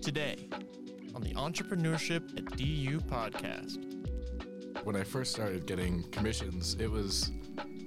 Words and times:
Today 0.00 0.48
on 1.14 1.22
the 1.22 1.32
Entrepreneurship 1.34 2.38
at 2.38 2.56
DU 2.56 3.00
podcast. 3.00 3.82
When 4.84 4.96
I 4.96 5.02
first 5.02 5.32
started 5.32 5.66
getting 5.66 6.02
commissions, 6.10 6.76
it 6.78 6.90
was 6.90 7.32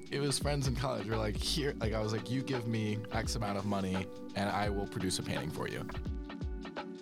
it 0.09 0.20
was 0.20 0.39
friends 0.39 0.67
in 0.67 0.75
college 0.75 1.08
were 1.08 1.15
like, 1.15 1.38
here 1.38 1.76
like 1.79 1.94
I 1.94 2.01
was 2.01 2.13
like, 2.13 2.31
you 2.31 2.42
give 2.42 2.67
me 2.67 2.97
X 3.12 3.35
amount 3.35 3.58
of 3.58 3.65
money 3.65 4.08
and 4.35 4.49
I 4.49 4.69
will 4.69 4.87
produce 4.87 5.19
a 5.19 5.24
painting 5.24 5.51
for 5.51 5.67
you. 5.67 5.87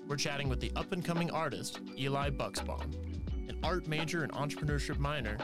We're 0.07 0.17
chatting 0.17 0.49
with 0.49 0.59
the 0.59 0.71
up 0.75 0.91
and 0.91 1.03
coming 1.03 1.31
artist, 1.31 1.79
Eli 1.97 2.29
Bucksbaum. 2.29 2.93
An 3.49 3.57
art 3.63 3.87
major 3.87 4.23
and 4.23 4.31
entrepreneurship 4.33 4.99
minor, 4.99 5.37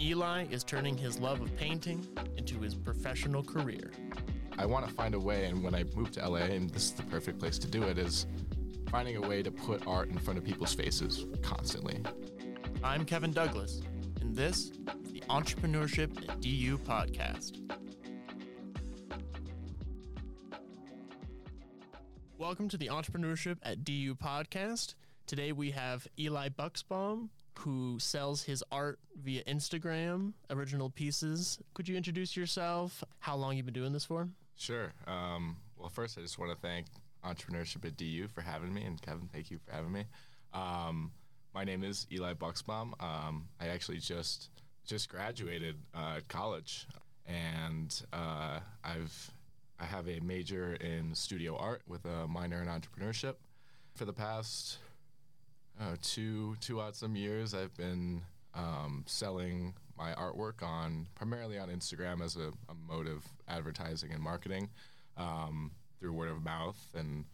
Eli 0.00 0.46
is 0.50 0.64
turning 0.64 0.96
his 0.96 1.18
love 1.18 1.40
of 1.40 1.54
painting 1.56 2.06
his 2.60 2.74
professional 2.74 3.42
career. 3.42 3.90
I 4.58 4.66
want 4.66 4.86
to 4.86 4.92
find 4.92 5.14
a 5.14 5.18
way, 5.18 5.46
and 5.46 5.62
when 5.62 5.74
I 5.74 5.84
moved 5.96 6.14
to 6.14 6.28
LA, 6.28 6.38
and 6.40 6.68
this 6.70 6.84
is 6.84 6.92
the 6.92 7.02
perfect 7.04 7.38
place 7.38 7.58
to 7.58 7.66
do 7.66 7.82
it, 7.84 7.98
is 7.98 8.26
finding 8.90 9.16
a 9.16 9.20
way 9.20 9.42
to 9.42 9.50
put 9.50 9.86
art 9.86 10.10
in 10.10 10.18
front 10.18 10.38
of 10.38 10.44
people's 10.44 10.74
faces 10.74 11.24
constantly. 11.42 12.02
I'm 12.84 13.04
Kevin 13.04 13.32
Douglas, 13.32 13.82
and 14.20 14.34
this 14.36 14.72
is 15.04 15.12
the 15.12 15.22
Entrepreneurship 15.30 16.28
at 16.28 16.40
DU 16.40 16.76
podcast. 16.78 17.58
Welcome 22.36 22.68
to 22.68 22.76
the 22.76 22.88
Entrepreneurship 22.88 23.58
at 23.62 23.84
DU 23.84 24.14
podcast. 24.14 24.94
Today 25.26 25.52
we 25.52 25.70
have 25.70 26.06
Eli 26.18 26.48
Bucksbaum, 26.48 27.28
who 27.60 27.98
sells 27.98 28.42
his 28.42 28.64
art 28.72 28.98
via 29.22 29.44
Instagram, 29.44 30.32
original 30.48 30.90
pieces. 30.90 31.58
Could 31.74 31.88
you 31.88 31.96
introduce 31.96 32.36
yourself? 32.36 33.04
How 33.18 33.36
long 33.36 33.56
you 33.56 33.62
been 33.62 33.74
doing 33.74 33.92
this 33.92 34.04
for? 34.04 34.28
Sure. 34.56 34.92
Um, 35.06 35.56
well, 35.78 35.88
first, 35.88 36.18
I 36.18 36.22
just 36.22 36.38
want 36.38 36.52
to 36.52 36.58
thank 36.58 36.86
Entrepreneurship 37.24 37.84
at 37.84 37.96
DU 37.96 38.28
for 38.28 38.40
having 38.40 38.72
me, 38.72 38.82
and 38.84 39.00
Kevin, 39.00 39.28
thank 39.32 39.50
you 39.50 39.58
for 39.58 39.72
having 39.72 39.92
me. 39.92 40.04
Um, 40.54 41.12
my 41.54 41.64
name 41.64 41.84
is 41.84 42.06
Eli 42.10 42.34
Bucksbaum. 42.34 42.92
Um, 43.02 43.48
I 43.60 43.68
actually 43.68 43.98
just 43.98 44.48
just 44.86 45.08
graduated 45.08 45.76
uh, 45.94 46.20
college, 46.28 46.86
and 47.26 48.02
uh, 48.12 48.60
I've 48.82 49.30
I 49.78 49.84
have 49.84 50.08
a 50.08 50.20
major 50.20 50.74
in 50.74 51.14
studio 51.14 51.56
art 51.56 51.82
with 51.86 52.04
a 52.06 52.26
minor 52.26 52.62
in 52.62 52.68
entrepreneurship. 52.68 53.34
For 53.94 54.04
the 54.04 54.12
past 54.12 54.78
uh, 55.80 55.96
two 56.02 56.56
two 56.60 56.80
odd 56.80 56.94
some 56.94 57.16
years, 57.16 57.54
I've 57.54 57.74
been 57.76 58.22
um, 58.54 59.04
selling 59.06 59.74
my 59.96 60.12
artwork 60.12 60.62
on 60.62 61.06
primarily 61.14 61.58
on 61.58 61.68
Instagram 61.68 62.22
as 62.22 62.36
a, 62.36 62.50
a 62.68 62.74
mode 62.88 63.06
of 63.06 63.24
advertising 63.48 64.12
and 64.12 64.22
marketing 64.22 64.70
um, 65.16 65.70
through 65.98 66.12
word 66.12 66.30
of 66.30 66.42
mouth 66.42 66.78
and 66.94 67.24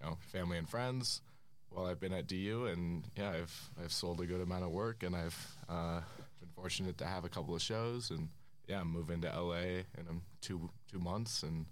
you 0.00 0.06
know 0.06 0.18
family 0.32 0.58
and 0.58 0.68
friends. 0.68 1.22
While 1.70 1.86
I've 1.86 2.00
been 2.00 2.12
at 2.12 2.26
DU, 2.26 2.66
and 2.66 3.04
yeah, 3.16 3.30
I've 3.30 3.70
I've 3.82 3.92
sold 3.92 4.20
a 4.20 4.26
good 4.26 4.40
amount 4.40 4.64
of 4.64 4.70
work, 4.70 5.02
and 5.04 5.14
I've 5.14 5.56
uh, 5.68 6.00
been 6.40 6.48
fortunate 6.56 6.98
to 6.98 7.06
have 7.06 7.24
a 7.24 7.28
couple 7.28 7.54
of 7.54 7.62
shows, 7.62 8.10
and 8.10 8.28
yeah, 8.66 8.80
I'm 8.80 8.88
moving 8.88 9.20
to 9.20 9.28
LA 9.28 9.84
in 9.96 10.08
um, 10.08 10.22
two 10.40 10.68
two 10.90 10.98
months, 10.98 11.44
and 11.44 11.66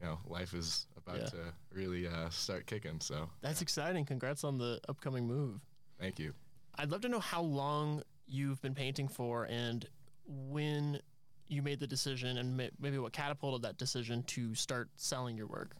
you 0.00 0.06
know, 0.06 0.18
life 0.26 0.52
is 0.54 0.86
about 0.96 1.18
Yeah. 1.18 1.26
to 1.26 1.54
really 1.72 2.06
uh, 2.06 2.28
start 2.30 2.66
kicking. 2.66 3.00
So 3.00 3.28
That's 3.40 3.62
exciting. 3.62 4.04
Congrats 4.04 4.44
on 4.44 4.58
the 4.58 4.80
upcoming 4.88 5.26
move. 5.26 5.60
thank 5.98 6.18
you. 6.18 6.34
I'd 6.78 6.90
love 6.90 7.00
to 7.02 7.08
know 7.08 7.20
how 7.20 7.40
long 7.42 8.02
you've 8.26 8.60
been 8.60 8.74
painting 8.74 9.08
for 9.08 9.44
and 9.44 9.86
when 10.26 11.00
you 11.48 11.62
made 11.62 11.78
the 11.80 11.86
decision 11.86 12.36
and 12.38 12.56
maybe 12.78 12.98
what 12.98 13.12
catapulted 13.12 13.62
that 13.62 13.78
decision 13.78 14.22
to 14.24 14.54
start 14.54 14.90
selling 14.96 15.36
your 15.38 15.46
work. 15.46 15.76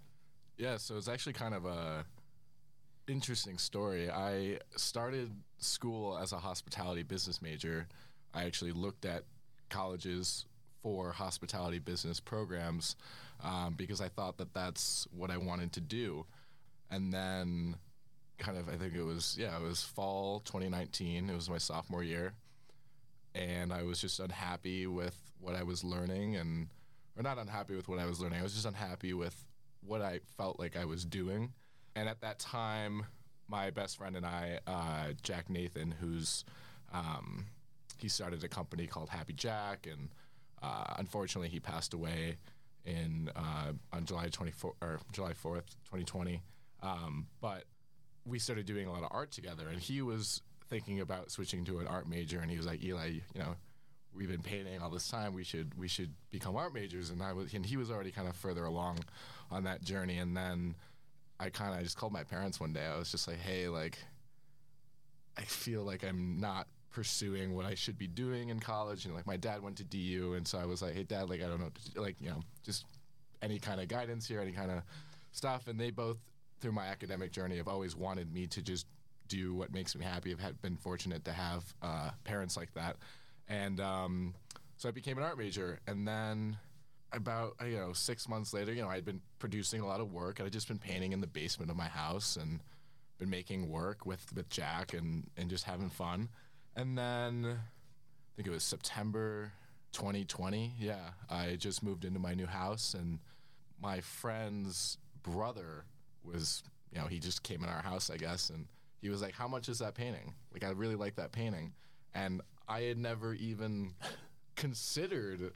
Yeah, 0.56 0.76
so 0.78 0.96
it's 0.96 1.08
actually 1.08 1.32
kind 1.34 1.54
of 1.54 1.66
a 1.66 2.06
interesting 3.08 3.58
story. 3.58 4.10
I 4.10 4.58
started 4.76 5.30
school 5.58 6.16
as 6.18 6.32
a 6.32 6.38
hospitality 6.38 7.02
business 7.02 7.42
major. 7.42 7.88
I 8.32 8.44
actually 8.44 8.72
looked 8.72 9.04
at 9.04 9.24
colleges 9.68 10.46
for 10.86 11.10
hospitality 11.10 11.80
business 11.80 12.20
programs 12.20 12.94
um, 13.42 13.74
because 13.76 14.00
I 14.00 14.08
thought 14.08 14.38
that 14.38 14.54
that's 14.54 15.08
what 15.10 15.32
I 15.32 15.36
wanted 15.36 15.72
to 15.72 15.80
do. 15.80 16.26
And 16.92 17.12
then, 17.12 17.74
kind 18.38 18.56
of, 18.56 18.68
I 18.68 18.76
think 18.76 18.94
it 18.94 19.02
was 19.02 19.36
yeah, 19.36 19.56
it 19.56 19.62
was 19.62 19.82
fall 19.82 20.38
2019. 20.44 21.28
It 21.28 21.34
was 21.34 21.50
my 21.50 21.58
sophomore 21.58 22.04
year, 22.04 22.34
and 23.34 23.72
I 23.72 23.82
was 23.82 24.00
just 24.00 24.20
unhappy 24.20 24.86
with 24.86 25.18
what 25.40 25.56
I 25.56 25.64
was 25.64 25.82
learning, 25.82 26.36
and 26.36 26.68
or 27.16 27.24
not 27.24 27.36
unhappy 27.36 27.74
with 27.74 27.88
what 27.88 27.98
I 27.98 28.06
was 28.06 28.20
learning. 28.20 28.38
I 28.38 28.44
was 28.44 28.54
just 28.54 28.66
unhappy 28.66 29.12
with 29.12 29.34
what 29.84 30.02
I 30.02 30.20
felt 30.36 30.60
like 30.60 30.76
I 30.76 30.84
was 30.84 31.04
doing. 31.04 31.52
And 31.96 32.08
at 32.08 32.20
that 32.20 32.38
time, 32.38 33.06
my 33.48 33.70
best 33.70 33.98
friend 33.98 34.14
and 34.14 34.24
I, 34.24 34.60
uh, 34.68 35.14
Jack 35.20 35.50
Nathan, 35.50 35.96
who's 36.00 36.44
um, 36.92 37.46
he 37.98 38.08
started 38.08 38.44
a 38.44 38.48
company 38.48 38.86
called 38.86 39.08
Happy 39.08 39.32
Jack, 39.32 39.88
and 39.90 40.10
uh, 40.62 40.94
unfortunately, 40.98 41.48
he 41.48 41.60
passed 41.60 41.94
away 41.94 42.36
in 42.84 43.30
uh, 43.34 43.72
on 43.92 44.04
July 44.04 44.28
24 44.28 44.74
or 44.80 45.00
July 45.12 45.32
4th, 45.32 45.74
2020. 45.84 46.42
Um, 46.82 47.26
but 47.40 47.64
we 48.24 48.38
started 48.38 48.66
doing 48.66 48.86
a 48.86 48.92
lot 48.92 49.02
of 49.02 49.08
art 49.10 49.30
together, 49.30 49.68
and 49.68 49.80
he 49.80 50.02
was 50.02 50.42
thinking 50.68 51.00
about 51.00 51.30
switching 51.30 51.64
to 51.64 51.78
an 51.78 51.86
art 51.86 52.08
major, 52.08 52.40
and 52.40 52.50
he 52.50 52.56
was 52.56 52.66
like, 52.66 52.82
Eli, 52.82 53.08
you 53.08 53.40
know, 53.40 53.56
we've 54.16 54.28
been 54.28 54.42
painting 54.42 54.80
all 54.80 54.90
this 54.90 55.08
time. 55.08 55.34
We 55.34 55.44
should 55.44 55.78
we 55.78 55.88
should 55.88 56.12
become 56.30 56.56
art 56.56 56.74
majors. 56.74 57.10
And 57.10 57.22
I 57.22 57.32
was 57.32 57.52
and 57.52 57.64
he 57.64 57.76
was 57.76 57.90
already 57.90 58.10
kind 58.10 58.28
of 58.28 58.36
further 58.36 58.64
along 58.64 59.00
on 59.50 59.64
that 59.64 59.82
journey. 59.82 60.18
And 60.18 60.36
then 60.36 60.74
I 61.38 61.50
kind 61.50 61.74
of 61.74 61.82
just 61.82 61.96
called 61.96 62.12
my 62.12 62.24
parents 62.24 62.58
one 62.58 62.72
day. 62.72 62.84
I 62.84 62.98
was 62.98 63.10
just 63.10 63.28
like, 63.28 63.38
hey, 63.38 63.68
like 63.68 63.98
I 65.36 65.42
feel 65.42 65.82
like 65.82 66.04
I'm 66.04 66.40
not 66.40 66.66
pursuing 66.96 67.54
what 67.54 67.66
I 67.66 67.74
should 67.74 67.98
be 67.98 68.06
doing 68.06 68.48
in 68.48 68.58
college. 68.58 69.04
And 69.04 69.14
like 69.14 69.26
my 69.26 69.36
dad 69.36 69.62
went 69.62 69.76
to 69.76 69.84
DU, 69.84 70.32
and 70.34 70.48
so 70.48 70.56
I 70.56 70.64
was 70.64 70.80
like, 70.80 70.94
hey, 70.94 71.02
dad, 71.02 71.28
like 71.28 71.42
I 71.42 71.46
don't 71.46 71.60
know, 71.60 71.70
like 71.94 72.16
you 72.18 72.30
know, 72.30 72.40
just 72.64 72.86
any 73.42 73.58
kind 73.58 73.82
of 73.82 73.88
guidance 73.88 74.26
here, 74.26 74.40
any 74.40 74.52
kind 74.52 74.70
of 74.70 74.80
stuff. 75.30 75.68
And 75.68 75.78
they 75.78 75.90
both, 75.90 76.16
through 76.62 76.72
my 76.72 76.86
academic 76.86 77.32
journey, 77.32 77.58
have 77.58 77.68
always 77.68 77.94
wanted 77.94 78.32
me 78.32 78.46
to 78.46 78.62
just 78.62 78.86
do 79.28 79.52
what 79.52 79.74
makes 79.74 79.94
me 79.94 80.06
happy. 80.06 80.34
I've 80.42 80.62
been 80.62 80.78
fortunate 80.78 81.22
to 81.26 81.32
have 81.32 81.74
uh, 81.82 82.12
parents 82.24 82.56
like 82.56 82.72
that, 82.72 82.96
and 83.46 83.78
um, 83.78 84.32
so 84.78 84.88
I 84.88 84.92
became 84.92 85.18
an 85.18 85.24
art 85.24 85.36
major. 85.36 85.80
And 85.86 86.08
then 86.08 86.56
about 87.12 87.56
you 87.62 87.76
know 87.76 87.92
six 87.92 88.26
months 88.26 88.54
later, 88.54 88.72
you 88.72 88.80
know, 88.80 88.88
I'd 88.88 89.04
been 89.04 89.20
producing 89.38 89.82
a 89.82 89.86
lot 89.86 90.00
of 90.00 90.14
work. 90.14 90.38
And 90.38 90.46
I'd 90.46 90.52
just 90.54 90.68
been 90.68 90.78
painting 90.78 91.12
in 91.12 91.20
the 91.20 91.26
basement 91.26 91.70
of 91.70 91.76
my 91.76 91.88
house 91.88 92.36
and 92.36 92.62
been 93.18 93.28
making 93.28 93.68
work 93.68 94.06
with 94.06 94.24
with 94.34 94.48
Jack 94.48 94.94
and 94.94 95.28
and 95.36 95.50
just 95.50 95.64
having 95.64 95.90
fun. 95.90 96.30
And 96.76 96.96
then 96.96 97.46
I 97.46 98.30
think 98.36 98.46
it 98.46 98.50
was 98.50 98.62
September 98.62 99.52
2020. 99.92 100.74
Yeah, 100.78 100.98
I 101.30 101.56
just 101.56 101.82
moved 101.82 102.04
into 102.04 102.20
my 102.20 102.34
new 102.34 102.46
house 102.46 102.92
and 102.92 103.18
my 103.80 104.00
friend's 104.00 104.98
brother 105.22 105.84
was, 106.22 106.62
you 106.92 107.00
know, 107.00 107.06
he 107.06 107.18
just 107.18 107.42
came 107.42 107.64
in 107.64 107.70
our 107.70 107.82
house, 107.82 108.10
I 108.10 108.18
guess, 108.18 108.50
and 108.50 108.66
he 109.00 109.08
was 109.08 109.22
like, 109.22 109.34
"How 109.34 109.48
much 109.48 109.68
is 109.68 109.78
that 109.78 109.94
painting? 109.94 110.34
Like, 110.52 110.64
I 110.64 110.70
really 110.70 110.96
like 110.96 111.16
that 111.16 111.32
painting." 111.32 111.72
And 112.14 112.42
I 112.68 112.82
had 112.82 112.98
never 112.98 113.34
even 113.34 113.94
considered 114.56 115.52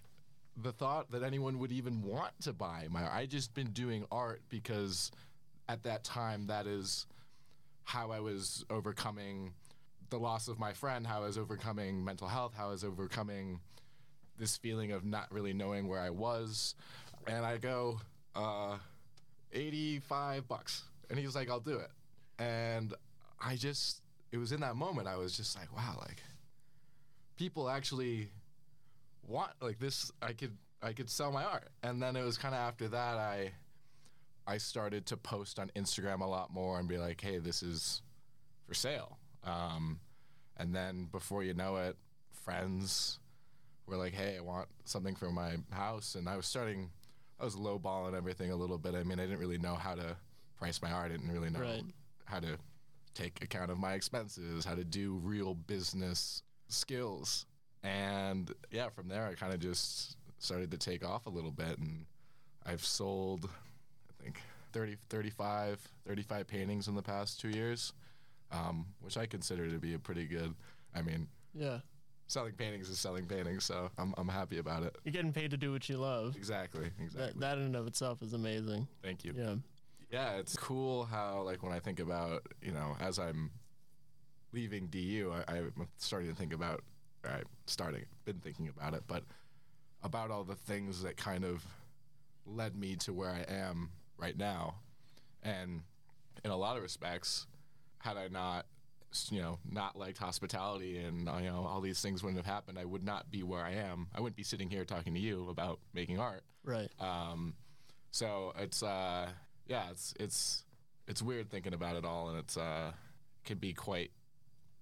the 0.57 0.73
thought 0.73 1.11
that 1.11 1.23
anyone 1.23 1.59
would 1.59 1.73
even 1.73 2.03
want 2.03 2.33
to 2.43 2.53
buy 2.53 2.87
my. 2.91 3.07
I 3.11 3.27
just 3.27 3.55
been 3.55 3.73
doing 3.73 4.07
art 4.11 4.41
because 4.49 5.11
at 5.69 5.83
that 5.85 6.05
time 6.05 6.47
that 6.47 6.67
is 6.67 7.07
how 7.85 8.11
I 8.11 8.21
was 8.21 8.65
overcoming 8.71 9.53
the 10.11 10.19
loss 10.19 10.49
of 10.49 10.59
my 10.59 10.73
friend, 10.73 11.07
how 11.07 11.23
I 11.23 11.27
was 11.27 11.39
overcoming 11.39 12.05
mental 12.05 12.29
health, 12.29 12.53
how 12.57 12.69
I 12.69 12.71
was 12.71 12.85
overcoming 12.85 13.61
this 14.39 14.57
feeling 14.57 14.93
of 14.93 15.05
not 15.05 15.31
really 15.31 15.53
knowing 15.53 15.89
where 15.89 16.01
I 16.01 16.11
was. 16.11 16.75
And 17.27 17.45
I 17.45 17.59
go, 17.59 18.01
uh, 18.35 18.79
85 19.53 20.49
bucks. 20.49 20.83
And 21.09 21.19
he 21.19 21.27
was 21.27 21.35
like, 21.35 21.51
I'll 21.51 21.61
do 21.61 21.79
it. 21.79 21.91
And 22.39 22.95
I 23.41 23.57
just, 23.57 24.03
it 24.33 24.39
was 24.39 24.53
in 24.53 24.61
that 24.61 24.77
moment, 24.77 25.09
I 25.09 25.17
was 25.17 25.37
just 25.37 25.57
like, 25.59 25.75
wow, 25.75 25.97
like 26.01 26.23
people 27.37 27.71
actually 27.71 28.29
want 29.27 29.51
like 29.63 29.79
this 29.79 30.13
I 30.21 30.33
could 30.35 30.57
I 30.83 30.93
could 30.93 31.09
sell 31.09 31.33
my 31.33 31.45
art. 31.45 31.69
And 31.83 32.03
then 32.03 32.17
it 32.17 32.23
was 32.23 32.37
kind 32.37 32.55
of 32.55 32.61
after 32.61 32.89
that 32.89 33.17
I 33.17 33.53
I 34.47 34.59
started 34.59 35.07
to 35.07 35.17
post 35.17 35.59
on 35.59 35.71
Instagram 35.77 36.21
a 36.21 36.27
lot 36.27 36.53
more 36.53 36.79
and 36.79 36.89
be 36.89 36.99
like, 36.99 37.21
"Hey, 37.21 37.39
this 37.39 37.63
is 37.63 38.03
for 38.67 38.75
sale." 38.75 39.19
Um, 39.45 40.01
and 40.57 40.75
then 40.75 41.07
before 41.11 41.43
you 41.43 41.55
know 41.55 41.77
it, 41.77 41.97
friends 42.33 43.19
were 43.87 43.97
like, 43.97 44.13
"Hey, 44.13 44.37
I 44.37 44.41
want 44.41 44.69
something 44.85 45.15
for 45.17 45.31
my 45.31 45.57
house." 45.71 46.15
And 46.15 46.29
I 46.29 46.37
was 46.37 46.47
starting 46.47 46.91
I 47.41 47.45
was 47.45 47.57
lowballing 47.57 48.15
everything 48.15 48.51
a 48.51 48.57
little 48.57 48.77
bit. 48.77 48.95
I 48.95 49.03
mean, 49.03 49.19
I 49.19 49.23
didn't 49.23 49.39
really 49.39 49.57
know 49.59 49.75
how 49.75 49.95
to 49.95 50.15
price 50.59 50.83
my 50.83 50.93
art. 50.93 51.07
I 51.07 51.17
didn't 51.17 51.33
really 51.33 51.49
know 51.49 51.61
Right. 51.61 51.85
how 52.27 52.39
to 52.39 52.59
take 53.15 53.43
account 53.43 53.71
of 53.71 53.79
my 53.79 53.95
expenses, 53.95 54.65
how 54.67 54.75
to 54.75 54.85
do 54.85 55.15
real 55.15 55.55
business 55.55 56.43
skills. 56.69 57.47
And 57.83 58.53
yeah, 58.71 58.91
from 58.91 59.09
there 59.09 59.27
I 59.27 59.35
kind 59.35 59.55
of 59.55 59.61
just 59.61 60.17
started 60.39 60.71
to 60.73 60.77
take 60.79 61.03
off 61.03 61.25
a 61.27 61.31
little 61.31 61.51
bit, 61.51 61.79
and 61.79 62.05
I've 62.67 62.85
sold, 62.85 63.49
I 64.11 64.23
think, 64.23 64.43
30, 64.73 64.97
35, 65.09 65.81
35 66.07 66.47
paintings 66.47 66.89
in 66.89 66.95
the 66.95 67.03
past 67.03 67.41
two 67.41 67.49
years, 67.49 67.95
um, 68.53 68.87
which 69.01 69.17
I 69.17 69.27
consider 69.27 69.69
to 69.71 69.79
be 69.79 69.95
a 69.95 69.99
pretty 69.99 70.27
good. 70.27 70.55
I 70.95 71.03
mean, 71.03 71.29
Yeah. 71.55 71.81
selling 72.27 72.53
paintings 72.55 72.89
is 72.89 72.99
selling 72.99 73.27
paintings, 73.27 73.65
so 73.65 73.91
I'm 73.99 74.15
I'm 74.17 74.29
happy 74.29 74.59
about 74.59 74.83
it. 74.83 74.97
You're 75.05 75.13
getting 75.13 75.33
paid 75.33 75.51
to 75.53 75.57
do 75.57 75.73
what 75.73 75.89
you 75.89 75.99
love. 75.99 76.37
Exactly, 76.37 76.91
exactly. 77.01 77.27
That, 77.33 77.41
that 77.41 77.59
in 77.59 77.65
and 77.65 77.77
of 77.77 77.87
itself 77.87 78.23
is 78.23 78.33
amazing. 78.33 78.87
Thank 79.03 79.25
you. 79.25 79.35
Yeah. 79.37 79.55
Yeah, 80.11 80.33
it's 80.39 80.57
cool 80.57 81.05
how 81.05 81.43
like 81.43 81.63
when 81.63 81.73
I 81.73 81.79
think 81.79 82.01
about 82.01 82.47
you 82.61 82.73
know 82.73 82.97
as 83.01 83.19
I'm 83.19 83.51
leaving 84.53 84.87
DU, 84.89 85.33
I, 85.47 85.59
I'm 85.59 85.89
starting 85.99 86.29
to 86.29 86.35
think 86.35 86.53
about 86.53 86.83
I 87.25 87.43
starting 87.67 88.05
been 88.25 88.39
thinking 88.41 88.69
about 88.69 88.95
it, 88.95 89.05
but 89.07 89.23
about 90.03 90.31
all 90.31 90.43
the 90.45 90.55
things 90.57 91.03
that 91.03 91.17
kind 91.17 91.45
of 91.45 91.65
led 92.47 92.75
me 92.75 92.97
to 92.97 93.13
where 93.13 93.31
I 93.31 93.45
am 93.53 93.91
right 94.17 94.37
now, 94.37 94.77
and 95.43 95.83
in 96.45 96.51
a 96.51 96.57
lot 96.57 96.77
of 96.77 96.83
respects, 96.83 97.47
had 98.01 98.17
I 98.17 98.29
not 98.29 98.67
you 99.31 99.41
know 99.41 99.59
not 99.69 99.97
liked 99.97 100.19
hospitality 100.19 100.99
and 100.99 101.29
uh, 101.29 101.37
you 101.39 101.51
know 101.51 101.65
all 101.67 101.81
these 101.81 102.01
things 102.01 102.23
wouldn't 102.23 102.45
have 102.45 102.53
happened, 102.53 102.79
I 102.79 102.85
would 102.85 103.05
not 103.05 103.31
be 103.31 103.43
where 103.43 103.63
I 103.65 103.73
am. 103.73 104.09
I 104.15 104.21
wouldn't 104.21 104.37
be 104.37 104.43
sitting 104.45 104.69
here 104.71 104.85
talking 104.85 105.15
to 105.15 105.21
you 105.21 105.49
about 105.49 105.81
making 105.95 106.19
art. 106.21 106.43
Right. 106.65 106.91
Um, 107.01 107.55
so 108.11 108.53
it's 108.59 108.83
uh, 108.83 109.29
yeah, 109.67 109.91
it's 109.91 110.15
it's 110.21 110.65
it's 111.09 111.23
weird 111.23 111.51
thinking 111.51 111.75
about 111.75 111.97
it 111.97 112.05
all, 112.05 112.29
and 112.31 112.39
it's 112.39 112.57
uh, 112.57 112.93
can 113.45 113.59
be 113.59 113.73
quite 113.73 114.11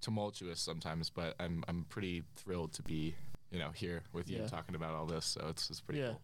tumultuous 0.00 0.60
sometimes. 0.60 1.10
But 1.10 1.34
I'm 1.40 1.64
I'm 1.68 1.84
pretty 1.88 2.22
thrilled 2.36 2.72
to 2.74 2.82
be 2.82 3.14
you 3.50 3.58
know 3.58 3.70
here 3.70 4.02
with 4.12 4.28
you 4.30 4.38
Yeah. 4.40 4.46
talking 4.46 4.74
about 4.74 4.94
all 4.94 5.06
this. 5.06 5.24
So 5.24 5.46
it's 5.48 5.70
it's 5.70 5.80
pretty 5.80 6.00
Yeah. 6.00 6.08
cool. 6.10 6.20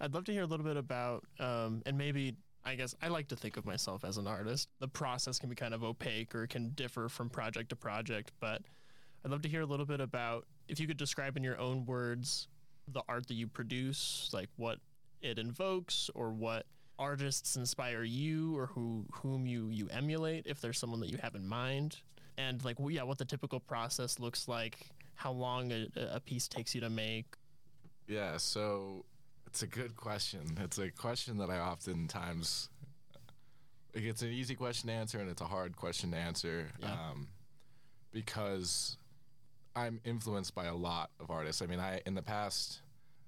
I'd 0.00 0.12
love 0.12 0.24
to 0.24 0.32
hear 0.32 0.42
a 0.42 0.46
little 0.46 0.66
bit 0.66 0.76
about, 0.76 1.24
um, 1.40 1.82
and 1.86 1.96
maybe 1.96 2.36
I 2.66 2.74
guess 2.74 2.96
I 3.00 3.08
like 3.08 3.28
to 3.28 3.36
think 3.36 3.56
of 3.56 3.64
myself 3.64 4.04
as 4.04 4.16
an 4.18 4.26
artist. 4.26 4.68
The 4.80 4.88
process 4.88 5.38
can 5.38 5.48
be 5.48 5.54
kind 5.54 5.72
of 5.72 5.84
opaque 5.84 6.34
or 6.34 6.48
can 6.48 6.70
differ 6.70 7.08
from 7.08 7.30
project 7.30 7.68
to 7.68 7.76
project, 7.76 8.32
but 8.40 8.62
I'd 9.24 9.30
love 9.30 9.42
to 9.42 9.48
hear 9.48 9.60
a 9.60 9.66
little 9.66 9.86
bit 9.86 10.00
about 10.00 10.46
if 10.68 10.80
you 10.80 10.88
could 10.88 10.96
describe 10.96 11.36
in 11.36 11.44
your 11.44 11.58
own 11.58 11.86
words 11.86 12.48
the 12.88 13.02
art 13.08 13.28
that 13.28 13.34
you 13.34 13.46
produce, 13.46 14.28
like 14.32 14.48
what 14.56 14.78
it 15.22 15.38
invokes 15.38 16.10
or 16.14 16.30
what 16.30 16.66
artists 16.98 17.56
inspire 17.56 18.02
you 18.02 18.56
or 18.56 18.66
who 18.66 19.04
whom 19.12 19.46
you 19.46 19.68
you 19.68 19.86
emulate 19.90 20.46
if 20.46 20.60
there's 20.62 20.78
someone 20.78 20.98
that 20.98 21.10
you 21.10 21.18
have 21.22 21.34
in 21.34 21.46
mind 21.46 21.98
and 22.38 22.64
like 22.64 22.80
well, 22.80 22.90
yeah 22.90 23.02
what 23.02 23.18
the 23.18 23.24
typical 23.24 23.60
process 23.60 24.18
looks 24.18 24.48
like 24.48 24.88
how 25.14 25.30
long 25.30 25.70
a, 25.72 25.86
a 26.12 26.20
piece 26.20 26.48
takes 26.48 26.74
you 26.74 26.80
to 26.80 26.88
make 26.88 27.36
Yeah, 28.06 28.38
so 28.38 29.04
it's 29.56 29.62
a 29.62 29.66
good 29.66 29.96
question. 29.96 30.58
It's 30.62 30.76
a 30.76 30.90
question 30.90 31.38
that 31.38 31.48
I 31.48 31.58
oftentimes 31.60 32.68
it's 33.94 34.20
an 34.20 34.28
easy 34.28 34.54
question 34.54 34.88
to 34.88 34.92
answer 34.94 35.18
and 35.18 35.30
it's 35.30 35.40
a 35.40 35.46
hard 35.46 35.76
question 35.76 36.10
to 36.10 36.18
answer 36.18 36.68
Yeah. 36.78 36.92
um, 36.92 37.28
because 38.12 38.98
I'm 39.74 39.98
influenced 40.04 40.54
by 40.54 40.66
a 40.66 40.74
lot 40.74 41.08
of 41.18 41.30
artists. 41.30 41.62
I 41.62 41.66
mean, 41.66 41.80
I 41.80 42.02
in 42.04 42.14
the 42.14 42.20
past, 42.20 42.82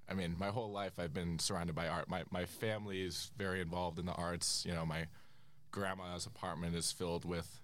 I 0.07 0.13
mean, 0.13 0.35
my 0.37 0.49
whole 0.49 0.71
life 0.71 0.99
I've 0.99 1.15
been 1.15 1.39
surrounded 1.39 1.75
by 1.75 1.87
art. 1.87 2.07
My 2.07 2.23
my 2.29 2.45
family 2.45 3.01
is 3.01 3.31
very 3.35 3.59
involved 3.59 3.97
in 3.97 4.05
the 4.05 4.13
arts. 4.13 4.63
You 4.67 4.75
know, 4.75 4.85
my 4.85 5.07
grandma's 5.71 6.27
apartment 6.27 6.75
is 6.75 6.91
filled 6.91 7.25
with 7.25 7.59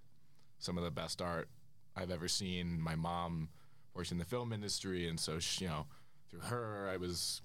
some 0.57 0.75
of 0.75 0.83
the 0.83 0.89
best 0.89 1.21
art 1.21 1.49
I've 1.95 2.09
ever 2.09 2.27
seen. 2.27 2.81
My 2.81 2.95
mom 2.95 3.49
works 3.93 4.11
in 4.11 4.17
the 4.17 4.25
film 4.25 4.51
industry, 4.51 5.07
and 5.07 5.19
so 5.19 5.37
she, 5.37 5.65
you 5.65 5.69
know, 5.69 5.85
through 6.31 6.39
her, 6.39 6.89
I 6.91 6.97
was 6.97 7.43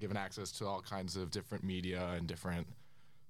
given 0.00 0.16
access 0.16 0.50
to 0.52 0.66
all 0.66 0.80
kinds 0.80 1.16
of 1.16 1.30
different 1.30 1.64
media 1.64 2.08
and 2.16 2.26
different 2.26 2.66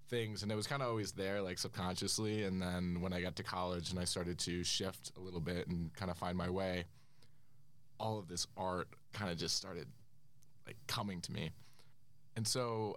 things, 0.09 0.43
and 0.43 0.51
it 0.51 0.55
was 0.55 0.67
kind 0.67 0.83
of 0.83 0.89
always 0.89 1.13
there, 1.13 1.43
like 1.43 1.59
subconsciously. 1.59 2.45
And 2.45 2.61
then 2.63 3.01
when 3.01 3.13
I 3.13 3.21
got 3.21 3.37
to 3.37 3.43
college 3.43 3.91
and 3.91 3.99
I 3.99 4.05
started 4.05 4.39
to 4.41 4.65
shift 4.65 5.13
a 5.17 5.21
little 5.21 5.41
bit 5.41 5.69
and 5.69 5.93
kind 5.95 6.11
of 6.11 6.19
find 6.19 6.37
my 6.37 6.51
way, 6.51 6.85
all 8.01 8.19
of 8.19 8.29
this 8.29 8.47
art 8.57 8.89
kind 9.13 9.31
of 9.31 9.39
just 9.39 9.57
started 9.57 9.87
like 10.67 10.77
coming 10.87 11.21
to 11.23 11.33
me, 11.33 11.51
and 12.37 12.47
so 12.47 12.97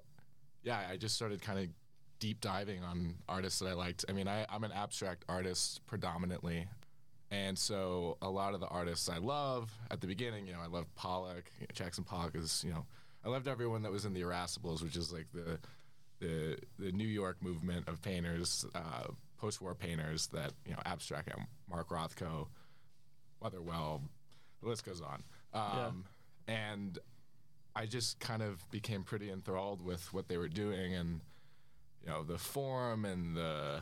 yeah, 0.64 0.84
I 0.90 0.98
just 0.98 1.16
started 1.16 1.42
kind 1.42 1.60
of 1.60 1.68
deep 2.20 2.40
diving 2.40 2.84
on 2.84 3.16
artists 3.28 3.60
that 3.60 3.68
I 3.68 3.74
liked. 3.74 4.06
I 4.08 4.14
mean, 4.14 4.28
I, 4.28 4.46
I'm 4.48 4.64
an 4.64 4.72
abstract 4.72 5.26
artist 5.28 5.82
predominantly. 5.88 6.68
And 7.32 7.58
so 7.58 8.18
a 8.22 8.30
lot 8.30 8.54
of 8.54 8.60
the 8.60 8.68
artists 8.68 9.10
I 9.10 9.18
love 9.18 9.72
at 9.90 10.02
the 10.02 10.08
beginning, 10.08 10.46
you 10.46 10.54
know, 10.54 10.60
I 10.62 10.68
love 10.68 10.86
Pollock. 10.96 11.50
Jackson 11.74 12.04
Pollock 12.04 12.36
is, 12.36 12.64
you 12.66 12.72
know, 12.72 12.86
I 13.24 13.30
loved 13.30 13.48
everyone 13.48 13.84
that 13.84 13.92
was 13.92 14.06
in 14.06 14.14
the 14.14 14.22
Irascibles, 14.22 14.82
which 14.82 14.96
is 14.96 15.12
like 15.12 15.28
the 15.34 15.60
the 16.20 16.58
the 16.80 16.92
New 16.92 17.08
York 17.08 17.38
movement 17.42 17.88
of 17.88 18.02
painters, 18.02 18.66
uh, 18.76 19.08
post-war 19.38 19.76
painters 19.76 20.28
that 20.28 20.54
you 20.66 20.74
know 20.74 20.80
abstract. 20.86 21.30
Know, 21.30 21.44
Mark 21.70 21.90
Rothko, 21.90 22.48
Motherwell, 23.42 24.02
the 24.62 24.70
list 24.70 24.86
goes 24.86 25.02
on. 25.02 25.24
Um, 25.54 26.06
And 26.48 27.00
I 27.76 27.86
just 27.86 28.20
kind 28.20 28.42
of 28.42 28.70
became 28.72 29.04
pretty 29.04 29.32
enthralled 29.32 29.82
with 29.84 30.14
what 30.14 30.28
they 30.28 30.38
were 30.38 30.50
doing 30.50 30.94
and 30.94 31.22
you 32.04 32.10
know 32.10 32.24
the 32.24 32.38
form 32.38 33.06
and 33.06 33.36
the 33.38 33.82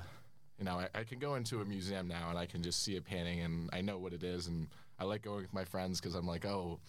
you 0.59 0.65
know 0.65 0.73
I, 0.79 0.89
I 0.93 1.03
can 1.03 1.19
go 1.19 1.35
into 1.35 1.61
a 1.61 1.65
museum 1.65 2.07
now 2.07 2.29
and 2.29 2.37
I 2.37 2.45
can 2.45 2.61
just 2.61 2.83
see 2.83 2.97
a 2.97 3.01
painting 3.01 3.39
and 3.39 3.69
I 3.73 3.81
know 3.81 3.97
what 3.97 4.13
it 4.13 4.23
is 4.23 4.47
and 4.47 4.67
I 4.99 5.05
like 5.05 5.23
going 5.23 5.41
with 5.41 5.53
my 5.53 5.63
friends 5.65 5.99
because 5.99 6.15
I'm 6.15 6.27
like 6.27 6.45
oh 6.45 6.79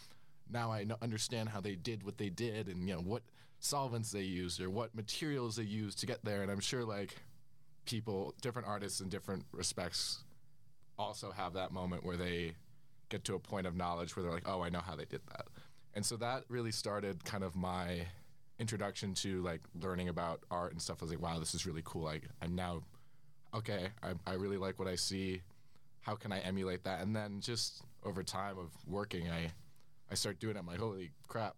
now 0.52 0.70
I 0.70 0.86
understand 1.02 1.48
how 1.48 1.60
they 1.60 1.74
did 1.74 2.02
what 2.02 2.18
they 2.18 2.28
did 2.28 2.68
and 2.68 2.88
you 2.88 2.94
know 2.94 3.00
what 3.00 3.22
solvents 3.58 4.10
they 4.10 4.22
used 4.22 4.60
or 4.60 4.70
what 4.70 4.94
materials 4.94 5.56
they 5.56 5.64
used 5.64 5.98
to 6.00 6.06
get 6.06 6.24
there 6.24 6.42
and 6.42 6.50
I'm 6.50 6.60
sure 6.60 6.84
like 6.84 7.16
people 7.86 8.34
different 8.40 8.68
artists 8.68 9.00
in 9.00 9.08
different 9.08 9.44
respects 9.52 10.24
also 10.98 11.30
have 11.30 11.54
that 11.54 11.72
moment 11.72 12.04
where 12.04 12.16
they 12.16 12.52
get 13.08 13.24
to 13.24 13.34
a 13.34 13.38
point 13.38 13.66
of 13.66 13.76
knowledge 13.76 14.16
where 14.16 14.22
they're 14.22 14.32
like 14.32 14.48
oh 14.48 14.62
I 14.62 14.68
know 14.70 14.80
how 14.80 14.96
they 14.96 15.04
did 15.04 15.20
that 15.28 15.46
and 15.94 16.04
so 16.04 16.16
that 16.16 16.44
really 16.48 16.70
started 16.70 17.24
kind 17.24 17.42
of 17.42 17.56
my 17.56 18.06
introduction 18.60 19.14
to 19.14 19.42
like 19.42 19.62
learning 19.80 20.08
about 20.08 20.44
art 20.50 20.72
and 20.72 20.80
stuff. 20.80 20.98
I 21.00 21.04
was 21.06 21.10
like, 21.10 21.22
wow, 21.22 21.38
this 21.38 21.54
is 21.54 21.66
really 21.66 21.82
cool. 21.84 22.02
Like 22.02 22.28
I'm 22.42 22.54
now, 22.54 22.82
okay, 23.54 23.88
I, 24.02 24.12
I 24.26 24.34
really 24.34 24.58
like 24.58 24.78
what 24.78 24.86
I 24.86 24.94
see. 24.94 25.40
How 26.02 26.14
can 26.14 26.30
I 26.30 26.38
emulate 26.40 26.84
that? 26.84 27.00
And 27.00 27.16
then 27.16 27.40
just 27.40 27.82
over 28.04 28.22
time 28.22 28.58
of 28.58 28.70
working, 28.86 29.28
I, 29.30 29.50
I 30.10 30.14
start 30.14 30.38
doing 30.40 30.56
it. 30.56 30.58
I'm 30.58 30.66
like, 30.66 30.78
holy 30.78 31.10
crap, 31.28 31.54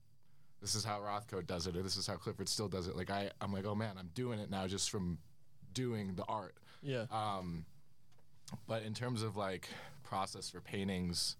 this 0.60 0.75
is 0.75 0.84
how 0.84 1.00
Rothko 1.00 1.46
does 1.46 1.66
it, 1.66 1.76
or 1.76 1.82
this 1.82 1.96
is 1.96 2.06
how 2.06 2.14
Clyfford 2.16 2.49
Still 2.49 2.69
does 2.69 2.86
it. 2.86 2.96
Like 2.96 3.10
I, 3.10 3.31
I'm 3.41 3.53
like, 3.53 3.65
oh 3.65 3.74
man, 3.74 3.96
I'm 3.98 4.10
doing 4.15 4.38
it 4.38 4.50
now 4.50 4.67
just 4.67 4.91
from 4.91 5.19
doing 5.74 6.15
the 6.15 6.24
art. 6.29 6.55
yeah 6.82 7.06
Um, 7.10 7.65
but 8.67 8.82
in 8.82 8.93
terms 8.94 9.22
of 9.22 9.36
like 9.36 9.69
process 10.03 10.50
for 10.50 10.60
paintings, 10.60 11.36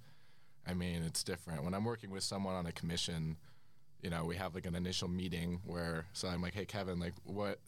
I 0.67 0.75
mean, 0.75 1.03
it's 1.03 1.23
different. 1.23 1.65
When 1.65 1.75
I'm 1.75 1.85
working 1.85 2.11
with 2.11 2.23
someone 2.23 2.55
on 2.55 2.67
a 2.67 2.73
commission, 2.73 3.37
you 4.01 4.11
know, 4.11 4.25
we 4.25 4.37
have 4.37 4.55
like 4.55 4.65
an 4.67 4.75
initial 4.75 5.09
meeting 5.09 5.61
where, 5.67 6.07
so 6.13 6.29
I'm 6.29 6.41
like, 6.41 6.55
hey, 6.55 6.65
Kevin, 6.65 6.99
like, 6.99 7.13
what, 7.25 7.59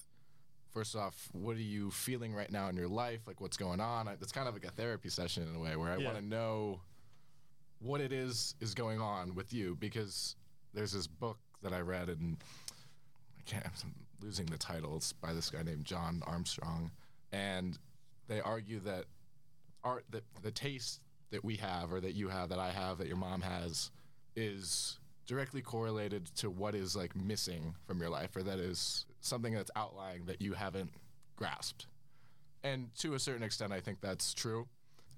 first 0.72 0.96
off, 0.96 1.28
what 1.32 1.56
are 1.56 1.60
you 1.60 1.90
feeling 1.90 2.32
right 2.34 2.50
now 2.50 2.68
in 2.68 2.76
your 2.76 2.88
life? 2.88 3.20
Like, 3.26 3.40
what's 3.40 3.56
going 3.56 3.80
on? 3.80 4.08
It's 4.08 4.32
kind 4.32 4.48
of 4.48 4.54
like 4.54 4.64
a 4.64 4.70
therapy 4.70 5.08
session 5.10 5.46
in 5.48 5.54
a 5.54 5.58
way 5.60 5.76
where 5.76 5.90
I 5.92 5.98
Yeah. 5.98 6.06
want 6.06 6.18
to 6.18 6.24
know 6.24 6.80
what 7.84 8.00
it 8.00 8.12
is 8.12 8.54
is 8.60 8.74
going 8.74 9.00
on 9.00 9.34
with 9.34 9.52
you 9.52 9.76
because 9.78 10.36
there's 10.72 10.92
this 10.92 11.06
book 11.06 11.38
that 11.62 11.72
I 11.72 11.80
read 11.80 12.08
and 12.08 12.38
I 13.38 13.42
can't, 13.44 13.64
I'm 13.66 13.94
losing 14.22 14.46
the 14.46 14.56
title. 14.56 14.96
It's 14.96 15.12
by 15.12 15.34
this 15.34 15.50
guy 15.50 15.62
named 15.62 15.84
John 15.84 16.22
Armstrong. 16.26 16.90
And 17.30 17.78
they 18.26 18.40
argue 18.40 18.80
that 18.80 19.04
art, 19.84 20.04
that 20.10 20.24
the 20.42 20.50
taste 20.50 21.00
that 21.30 21.44
we 21.44 21.56
have 21.56 21.92
or 21.92 22.00
that 22.00 22.14
you 22.14 22.28
have, 22.28 22.48
that 22.48 22.58
I 22.58 22.70
have, 22.70 22.98
that 22.98 23.06
your 23.06 23.16
mom 23.18 23.42
has, 23.42 23.90
is 24.34 24.98
directly 25.26 25.60
correlated 25.60 26.26
to 26.36 26.50
what 26.50 26.74
is 26.74 26.96
like 26.96 27.14
missing 27.14 27.74
from 27.86 28.00
your 28.00 28.10
life 28.10 28.34
or 28.34 28.42
that 28.42 28.58
is 28.58 29.04
something 29.20 29.54
that's 29.54 29.70
outlying 29.76 30.24
that 30.26 30.40
you 30.40 30.54
haven't 30.54 30.90
grasped. 31.36 31.86
And 32.62 32.94
to 32.96 33.12
a 33.12 33.18
certain 33.18 33.42
extent, 33.42 33.72
I 33.72 33.80
think 33.80 34.00
that's 34.00 34.32
true. 34.32 34.68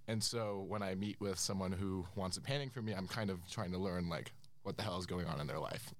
And 0.08 0.22
so 0.22 0.64
when 0.68 0.82
I 0.82 0.94
meet 0.94 1.20
with 1.20 1.38
someone 1.38 1.72
who 1.72 2.06
wants 2.14 2.36
a 2.36 2.40
painting 2.40 2.70
from 2.70 2.84
me, 2.84 2.92
I'm 2.92 3.08
kind 3.08 3.30
of 3.30 3.40
trying 3.50 3.72
to 3.72 3.78
learn 3.78 4.08
like 4.08 4.32
what 4.62 4.76
the 4.76 4.82
hell 4.82 4.98
is 4.98 5.06
going 5.06 5.26
on 5.26 5.40
in 5.40 5.46
their 5.46 5.58
life. 5.58 5.92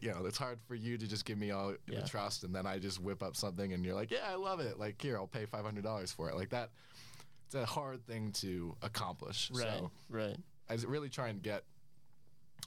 You 0.00 0.10
know, 0.10 0.26
it's 0.26 0.36
hard 0.36 0.58
for 0.66 0.74
you 0.74 0.98
to 0.98 1.06
just 1.06 1.24
give 1.24 1.38
me 1.38 1.52
all 1.52 1.74
Yeah. 1.86 2.00
the 2.00 2.08
trust 2.08 2.44
and 2.44 2.54
then 2.54 2.66
I 2.66 2.78
just 2.78 3.00
whip 3.00 3.22
up 3.22 3.34
something 3.34 3.72
and 3.72 3.84
you're 3.84 3.94
like, 3.94 4.10
yeah, 4.10 4.28
I 4.28 4.34
love 4.34 4.60
it. 4.60 4.78
Like, 4.78 5.00
here, 5.00 5.16
I'll 5.16 5.26
pay 5.26 5.46
$500 5.46 6.14
for 6.14 6.28
it. 6.28 6.36
Like 6.36 6.50
that, 6.50 6.70
it's 7.46 7.54
a 7.54 7.64
hard 7.64 8.06
thing 8.06 8.32
to 8.32 8.76
accomplish. 8.82 9.50
right 9.54 9.62
So 9.62 9.90
right 10.10 10.36
I 10.68 10.74
really 10.86 11.08
try 11.08 11.28
and 11.28 11.42
get 11.42 11.64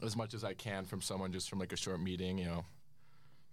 as 0.02 0.16
much 0.16 0.34
as 0.34 0.44
I 0.44 0.54
can 0.54 0.86
from 0.86 1.02
someone 1.02 1.32
just 1.32 1.50
from 1.50 1.60
like 1.60 1.74
a 1.74 1.78
short 1.78 2.02
meeting, 2.02 2.38
you 2.38 2.46
know. 2.46 2.66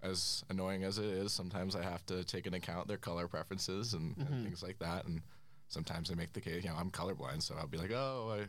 As 0.03 0.45
annoying 0.51 0.85
as 0.85 0.99
it 0.99 1.07
is, 1.07 1.33
sometimes 1.33 1.75
I 1.75 1.83
have 1.83 2.05
to 2.07 2.23
take 2.23 2.47
into 2.47 2.59
account 2.59 2.87
their 2.87 2.99
color 2.99 3.27
preferences 3.27 3.95
and, 3.95 4.17
and 4.17 4.27
mm-hmm. 4.29 4.45
things 4.45 4.63
like 4.63 4.79
that. 4.79 5.07
And 5.07 5.23
sometimes 5.69 6.11
I 6.11 6.15
make 6.15 6.33
the 6.33 6.41
case, 6.41 6.65
you 6.65 6.71
know, 6.71 6.77
I'm 6.79 6.91
colorblind, 6.91 7.43
so 7.43 7.55
I'll 7.59 7.67
be 7.67 7.79
like, 7.79 7.93
oh, 7.93 8.45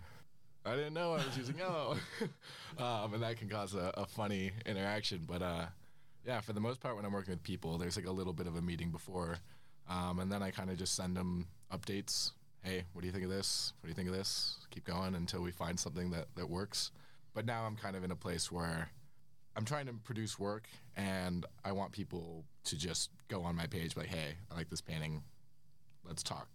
I 0.66 0.76
didn't 0.76 0.94
know 0.94 1.14
I 1.14 1.18
was 1.18 1.38
using 1.38 1.58
yellow. 1.58 1.98
um, 2.78 3.14
and 3.14 3.24
that 3.24 3.38
can 3.38 3.48
cause 3.48 3.74
a, 3.74 3.94
a 3.96 4.06
funny 4.06 4.52
interaction. 4.66 5.24
But 5.26 5.42
uh, 5.42 5.66
yeah, 6.26 6.42
for 6.42 6.54
the 6.54 6.60
most 6.60 6.82
part, 6.82 6.96
when 6.96 7.06
I'm 7.06 7.14
working 7.14 7.34
with 7.34 7.44
people, 7.44 7.78
there's 7.78 7.96
like 7.96 8.06
a 8.06 8.12
little 8.12 8.34
bit 8.34 8.48
of 8.48 8.56
a 8.56 8.62
meeting 8.62 8.92
before. 8.92 9.38
Um, 9.90 10.20
and 10.20 10.32
then 10.32 10.44
I 10.44 10.52
kind 10.52 10.70
of 10.70 10.78
just 10.78 10.96
send 10.96 11.16
them 11.16 11.48
updates. 11.72 12.32
Hey, 12.62 12.84
what 12.92 13.02
do 13.02 13.08
you 13.08 13.14
think 13.14 13.24
of 13.24 13.30
this? 13.30 13.72
What 13.80 13.88
do 13.88 13.90
you 13.90 13.96
think 13.96 14.10
of 14.10 14.16
this? 14.16 14.58
Keep 14.72 14.86
going 14.86 15.16
until 15.16 15.42
we 15.42 15.52
find 15.52 15.80
something 15.80 16.12
that, 16.12 16.28
that 16.36 16.50
works. 16.50 16.92
But 17.34 17.46
now 17.46 17.66
I'm 17.66 17.78
kind 17.78 17.96
of 17.96 18.04
in 18.04 18.12
a 18.12 18.16
place 18.16 18.52
where 18.52 18.90
I'm 19.56 19.64
trying 19.64 19.86
to 19.86 19.94
produce 19.94 20.38
work 20.38 20.68
and 20.98 21.46
I 21.64 21.72
want 21.72 21.94
people 21.94 22.44
to 22.66 22.78
just 22.78 23.12
go 23.30 23.44
on 23.44 23.56
my 23.56 23.68
page 23.68 23.96
like, 23.96 24.08
hey, 24.08 24.36
I 24.52 24.56
like 24.56 24.70
this 24.70 24.82
painting. 24.82 25.24
Let's 26.04 26.24
talk 26.24 26.50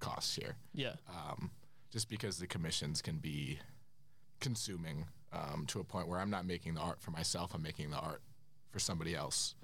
costs 0.00 0.34
here. 0.34 0.56
Yeah. 0.74 0.94
Um, 1.08 1.50
just 1.90 2.08
because 2.08 2.38
the 2.38 2.46
commissions 2.46 3.00
can 3.02 3.18
be 3.18 3.58
consuming 4.40 5.06
um, 5.32 5.64
to 5.68 5.80
a 5.80 5.84
point 5.84 6.08
where 6.08 6.20
I'm 6.20 6.30
not 6.30 6.46
making 6.46 6.74
the 6.74 6.80
art 6.80 7.00
for 7.00 7.10
myself, 7.10 7.54
I'm 7.54 7.62
making 7.62 7.90
the 7.90 7.98
art 7.98 8.22
for 8.70 8.78
somebody 8.78 9.14
else. 9.14 9.54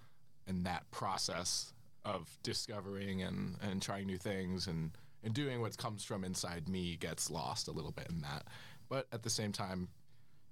And 0.47 0.67
that 0.67 0.91
process 0.91 1.73
of 2.05 2.29
discovering 2.43 3.23
and, 3.23 3.57
and 3.63 3.81
trying 3.81 4.07
new 4.07 4.19
things 4.19 4.67
and, 4.67 4.91
and 5.23 5.33
doing 5.33 5.61
what 5.61 5.77
comes 5.79 6.05
from 6.05 6.25
inside 6.25 6.69
me 6.69 6.97
gets 6.97 7.31
lost 7.31 7.69
a 7.69 7.73
little 7.73 7.93
bit 7.93 8.09
in 8.11 8.21
that. 8.23 8.45
But 8.89 9.07
at 9.13 9.23
the 9.23 9.31
same 9.31 9.53
time, 9.53 9.89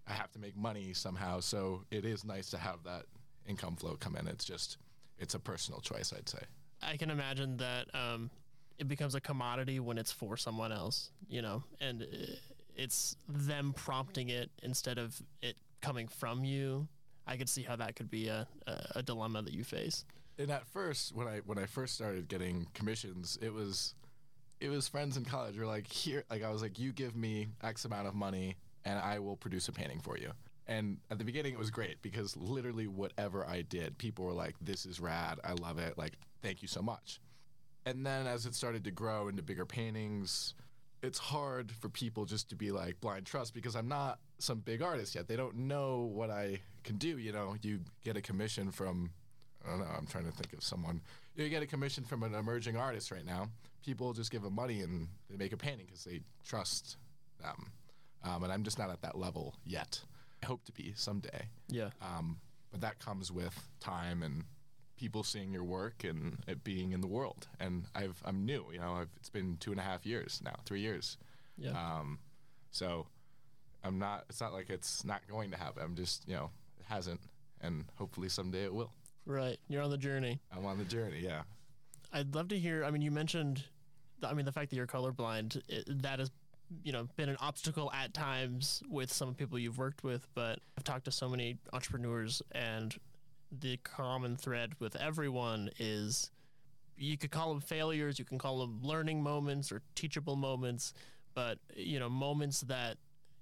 I 0.07 0.12
have 0.12 0.33
to 0.33 0.39
make 0.39 0.57
money 0.57 0.95
somehow. 0.95 1.41
So 1.41 1.83
it 1.91 2.05
is 2.05 2.25
nice 2.25 2.51
to 2.51 2.59
have 2.59 2.83
that 2.85 3.05
income 3.47 3.77
flow 3.77 3.97
come 3.97 4.17
in. 4.17 4.27
It's 4.27 4.45
just, 4.45 4.79
it's 5.19 5.35
a 5.35 5.39
personal 5.39 5.81
choice, 5.81 6.12
I'd 6.17 6.29
say. 6.29 6.41
I 6.83 6.97
can 6.97 7.11
imagine 7.11 7.59
that 7.59 7.87
um, 7.95 8.31
it 8.79 8.88
becomes 8.88 9.14
a 9.14 9.21
commodity 9.21 9.81
when 9.81 9.99
it's 9.99 10.12
for 10.12 10.37
someone 10.37 10.73
else, 10.73 11.11
you 11.29 11.43
know, 11.43 11.62
and 11.81 12.07
it's 12.76 13.17
them 13.29 13.73
prompting 13.76 14.29
it 14.31 14.50
instead 14.62 14.99
of 14.99 15.21
it 15.43 15.57
coming 15.81 16.09
from 16.09 16.45
you. 16.45 16.88
I 17.26 17.37
could 17.37 17.49
see 17.49 17.62
how 17.62 17.76
that 17.76 17.95
could 17.97 18.11
be 18.11 18.29
a, 18.29 18.47
a, 18.67 18.87
a 18.97 19.02
dilemma 19.02 19.43
that 19.43 19.52
you 19.52 19.64
face. 19.64 20.05
and 20.38 20.50
at 20.50 20.67
first 20.67 21.14
when 21.14 21.29
i 21.29 21.38
when 21.45 21.59
i 21.59 21.67
first 21.67 21.95
started 21.95 22.26
getting 22.26 22.67
commissions 22.75 23.38
it 23.43 23.52
was 23.52 23.95
it 24.61 24.71
was 24.71 24.88
friends 24.88 25.17
in 25.19 25.25
college 25.25 25.59
were 25.59 25.67
like 25.67 25.87
here 25.87 26.25
like 26.31 26.43
i 26.43 26.50
was 26.50 26.62
like 26.62 26.79
you 26.79 26.91
give 26.91 27.14
me 27.14 27.49
x 27.62 27.85
amount 27.85 28.07
of 28.09 28.14
money 28.14 28.57
and 28.87 28.99
i 28.99 29.19
will 29.19 29.37
produce 29.37 29.69
a 29.69 29.73
painting 29.73 30.00
for 30.00 30.17
you. 30.19 30.33
And 30.69 30.99
at 31.11 31.19
the 31.19 31.25
beginning 31.25 31.52
it 31.52 31.59
was 31.59 31.71
great 31.71 32.00
because 32.02 32.37
literally 32.37 32.87
whatever 32.87 33.47
i 33.47 33.62
did 33.62 33.99
people 33.99 34.25
were 34.25 34.33
like 34.33 34.55
this 34.61 34.87
is 34.87 34.99
rad. 35.00 35.38
I 35.45 35.52
love 35.52 35.79
it. 35.79 35.99
Like 35.99 36.14
thank 36.41 36.62
you 36.62 36.69
so 36.69 36.81
much 36.83 37.21
and 37.87 38.05
then 38.07 38.27
as 38.27 38.47
it 38.47 38.55
started 38.55 38.85
to 38.85 38.91
grow 38.91 39.29
into 39.29 39.43
bigger 39.43 39.67
paintings 39.67 40.55
it's 41.03 41.19
hard 41.19 41.73
for 41.73 41.89
people 41.89 42.25
just 42.25 42.49
to 42.49 42.55
be 42.55 42.71
like 42.71 43.01
blind 43.01 43.27
trust 43.27 43.55
because 43.55 43.75
i'm 43.75 43.89
not 43.89 44.19
some 44.39 44.61
big 44.61 44.83
artist 44.83 45.15
yet 45.15 45.27
they 45.29 45.37
don't 45.37 45.57
know 45.57 46.11
what 46.12 46.31
i 46.31 46.61
can 46.85 46.97
do 46.97 47.19
you 47.19 47.33
know 47.33 47.57
you 47.62 47.81
get 48.05 48.17
a 48.17 48.21
commission 48.21 48.71
from 48.71 49.11
I 49.65 49.71
don't 49.71 49.81
know. 49.81 49.87
I'm 49.97 50.07
trying 50.07 50.25
to 50.25 50.33
think 50.33 50.53
of 50.53 50.62
someone. 50.62 51.01
You 51.37 51.49
get 51.49 51.62
a 51.62 51.67
commission 51.67 52.05
from 52.05 52.23
an 52.23 52.35
emerging 52.35 52.77
artist 52.77 53.11
right 53.11 53.25
now. 53.25 53.49
People 53.85 54.12
just 54.12 54.31
give 54.31 54.43
them 54.43 54.55
money 54.55 54.81
and 54.81 55.09
they 55.31 55.37
make 55.37 55.53
a 55.53 55.57
painting 55.57 55.87
because 55.87 56.05
they 56.05 56.21
trust 56.45 56.97
them. 57.41 57.73
Um, 58.25 58.45
and 58.45 58.53
I'm 58.53 58.62
just 58.62 58.79
not 58.79 58.91
at 58.91 59.03
that 59.03 59.19
level 59.19 59.55
yet. 59.65 60.01
I 60.43 60.47
hope 60.47 60.65
to 60.65 60.73
be 60.73 60.93
someday. 60.97 61.47
Yeah. 61.69 61.91
Um, 62.01 62.39
but 62.71 62.81
that 62.81 62.99
comes 62.99 63.31
with 63.31 63.69
time 63.81 64.23
and 64.23 64.45
people 65.03 65.25
seeing 65.25 65.53
your 65.53 65.65
work 65.65 66.05
and 66.05 66.39
it 66.47 66.63
being 66.63 66.93
in 66.93 67.01
the 67.01 67.09
world. 67.09 67.49
And 67.59 67.87
I've 67.93 68.23
I'm 68.25 68.47
new. 68.47 68.65
You 68.73 68.79
know, 68.79 68.93
I've, 69.01 69.09
it's 69.17 69.31
been 69.31 69.57
two 69.59 69.73
and 69.73 69.81
a 69.81 69.83
half 69.83 70.07
years 70.07 70.41
now, 70.45 70.55
three 70.65 70.81
years. 70.81 71.19
Yeah. 71.59 71.71
Um, 71.71 72.21
so 72.71 73.07
I'm 73.83 73.99
not. 73.99 74.27
It's 74.31 74.41
not 74.41 74.53
like 74.53 74.71
it's 74.71 75.05
not 75.05 75.21
going 75.27 75.51
to 75.51 75.57
happen. 75.57 75.83
I'm 75.83 75.97
just 75.97 76.29
you 76.29 76.37
know 76.37 76.51
it 76.79 76.87
hasn't, 76.89 77.21
and 77.61 77.85
hopefully 77.97 78.29
someday 78.29 78.63
it 78.65 78.73
will. 78.73 78.93
right. 79.27 79.59
You're 79.69 79.83
on 79.83 79.91
the 79.91 79.99
journey. 79.99 80.41
I'm 80.57 80.65
on 80.67 80.79
the 80.79 80.85
journey. 80.85 81.19
Yeah. 81.21 81.43
I'd 82.13 82.33
love 82.35 82.49
to 82.49 82.59
hear. 82.59 82.85
I 82.85 82.91
mean, 82.93 83.03
you 83.03 83.11
mentioned, 83.11 83.65
the, 84.21 84.29
I 84.29 84.35
mean, 84.35 84.45
the 84.45 84.53
fact 84.53 84.71
that 84.71 84.77
you're 84.77 84.87
colorblind, 84.87 85.61
it, 85.69 86.03
that 86.03 86.19
has, 86.21 86.31
you 86.85 86.93
know, 86.93 87.09
been 87.17 87.29
an 87.31 87.39
obstacle 87.41 87.91
at 87.93 88.13
times 88.15 88.83
with 88.89 89.11
some 89.13 89.35
people 89.35 89.59
you've 89.59 89.79
worked 89.79 90.05
with. 90.05 90.27
But 90.35 90.61
I've 90.77 90.85
talked 90.85 91.07
to 91.07 91.11
so 91.11 91.29
many 91.29 91.57
entrepreneurs, 91.73 92.43
and 92.53 92.95
the 93.61 93.77
common 93.79 94.37
thread 94.37 94.73
with 94.79 94.97
everyone 94.97 95.71
is 95.79 96.31
you 96.97 97.19
could 97.19 97.31
call 97.31 97.51
them 97.51 97.61
failures, 97.61 98.19
you 98.19 98.25
can 98.25 98.39
call 98.39 98.61
them 98.61 98.81
learning 98.83 99.23
moments 99.23 99.71
or 99.73 99.83
teachable 99.95 100.37
moments, 100.37 100.95
but 101.35 101.59
you 101.77 101.99
know, 101.99 102.09
moments 102.09 102.61
that 102.63 102.97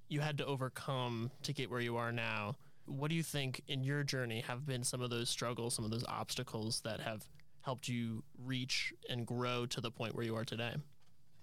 you 0.09 0.21
had 0.21 0.39
to 0.39 0.47
overcome 0.47 1.31
to 1.43 1.53
get 1.53 1.71
where 1.71 1.81
you 1.81 1.97
are 1.97 2.13
now. 2.13 2.55
What 2.87 3.11
do 3.11 3.15
you 3.15 3.23
think 3.23 3.63
in 3.69 3.85
your 3.85 4.03
journey 4.03 4.41
have 4.47 4.67
been 4.67 4.83
some 4.83 5.01
of 5.01 5.11
those 5.11 5.29
struggles, 5.29 5.75
some 5.75 5.85
of 5.85 5.91
those 5.91 6.05
obstacles 6.09 6.81
that 6.81 7.01
have 7.01 7.29
helped 7.63 7.89
you 7.89 8.25
reach 8.45 8.93
and 9.09 9.27
grow 9.27 9.67
to 9.67 9.81
the 9.81 9.91
point 9.91 10.15
where 10.15 10.25
you 10.25 10.35
are 10.35 10.45
today? 10.45 10.75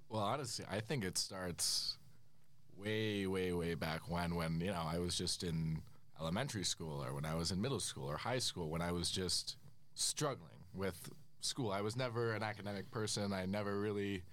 Well, 0.10 0.24
honestly, 0.24 0.66
I 0.70 0.80
think 0.80 1.06
it 1.06 1.18
starts 1.18 1.98
way, 2.78 3.28
way, 3.28 3.54
way 3.54 3.76
back 3.76 4.10
when, 4.10 4.36
when 4.36 4.60
you 4.60 4.72
know 4.72 4.86
I 4.86 5.00
was 5.00 5.18
just 5.18 5.44
in 5.44 5.82
elementary 6.20 6.64
school, 6.64 7.04
or 7.04 7.14
when 7.14 7.26
I 7.26 7.36
was 7.36 7.52
in 7.52 7.62
middle 7.62 7.80
school 7.80 8.10
or 8.10 8.18
high 8.18 8.40
school, 8.40 8.70
when 8.70 8.82
I 8.82 8.92
was 8.92 9.12
just 9.12 9.58
struggling 9.96 10.50
with 10.74 11.10
school. 11.42 11.72
I 11.72 11.82
was 11.82 11.96
never 11.96 12.34
an 12.34 12.44
academic 12.44 12.92
person. 12.92 13.34
I 13.34 13.46
never 13.46 13.80
really 13.80 14.24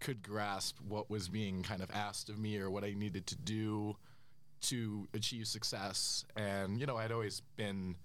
could 0.00 0.22
grasp 0.22 0.78
what 0.86 1.08
was 1.08 1.28
being 1.28 1.62
kind 1.62 1.82
of 1.82 1.90
asked 1.92 2.28
of 2.28 2.38
me 2.38 2.58
or 2.58 2.70
what 2.70 2.84
I 2.84 2.92
needed 2.94 3.26
to 3.28 3.36
do 3.36 3.96
to 4.62 5.08
achieve 5.14 5.46
success. 5.46 6.24
And 6.36 6.80
you 6.80 6.86
know, 6.86 6.96
I'd 6.96 7.12
always 7.12 7.42
been 7.56 7.96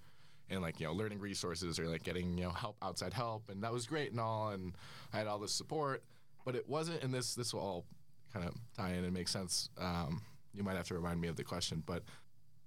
in 0.48 0.60
like 0.60 0.80
you 0.80 0.86
know 0.86 0.92
learning 0.92 1.20
resources 1.20 1.78
or 1.78 1.86
like 1.88 2.02
getting 2.02 2.36
you 2.36 2.44
know 2.44 2.50
help 2.50 2.76
outside 2.82 3.12
help, 3.12 3.50
and 3.50 3.62
that 3.62 3.72
was 3.72 3.86
great 3.86 4.10
and 4.10 4.20
all, 4.20 4.50
and 4.50 4.74
I 5.12 5.18
had 5.18 5.26
all 5.26 5.38
this 5.38 5.52
support. 5.52 6.02
But 6.44 6.54
it 6.54 6.68
wasn't, 6.68 7.02
and 7.02 7.12
this 7.12 7.34
this 7.34 7.52
will 7.52 7.60
all 7.60 7.84
kind 8.32 8.46
of 8.46 8.54
tie 8.76 8.92
in 8.92 9.04
and 9.04 9.12
make 9.12 9.28
sense. 9.28 9.68
Um, 9.78 10.22
you 10.54 10.62
might 10.62 10.76
have 10.76 10.86
to 10.88 10.94
remind 10.94 11.20
me 11.20 11.28
of 11.28 11.36
the 11.36 11.44
question, 11.44 11.82
but 11.86 12.02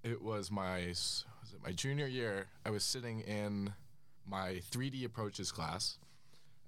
it 0.04 0.22
was 0.22 0.52
my 0.52 0.88
was 0.88 1.26
it 1.54 1.60
my 1.64 1.72
junior 1.72 2.08
year. 2.08 2.48
I 2.66 2.70
was 2.70 2.84
sitting 2.84 3.22
in 3.22 3.74
my 4.26 4.62
3D 4.72 5.06
approaches 5.06 5.52
class, 5.52 5.98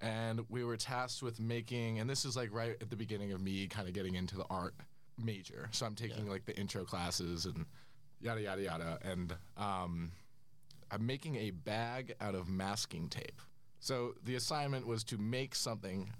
and 0.01 0.41
we 0.49 0.63
were 0.63 0.77
tasked 0.77 1.21
with 1.23 1.39
making. 1.39 1.99
And 1.99 2.09
this 2.09 2.25
is 2.25 2.35
like 2.35 2.53
right 2.53 2.75
at 2.81 2.89
the 2.89 2.95
beginning 2.95 3.31
of 3.31 3.41
me 3.41 3.67
kind 3.67 3.87
of 3.87 3.93
getting 3.93 4.15
into 4.15 4.35
the 4.35 4.45
art 4.49 4.73
major. 5.17 5.69
So 5.71 5.85
I'm 5.85 5.95
taking 5.95 6.25
Yeah. 6.25 6.31
like 6.31 6.45
the 6.45 6.57
intro 6.57 6.83
classes 6.85 7.45
and 7.45 7.65
yada 8.21 8.41
yada 8.41 8.61
yada, 8.61 8.99
and 9.01 9.33
um, 9.57 10.11
I'm 10.91 11.05
making 11.05 11.35
a 11.37 11.51
bag 11.51 12.15
out 12.21 12.35
of 12.35 12.47
masking 12.49 13.09
tape. 13.09 13.41
So 13.79 14.15
the 14.23 14.35
assignment 14.35 14.87
was 14.87 15.03
to 15.05 15.17
make 15.17 15.55
something 15.55 16.11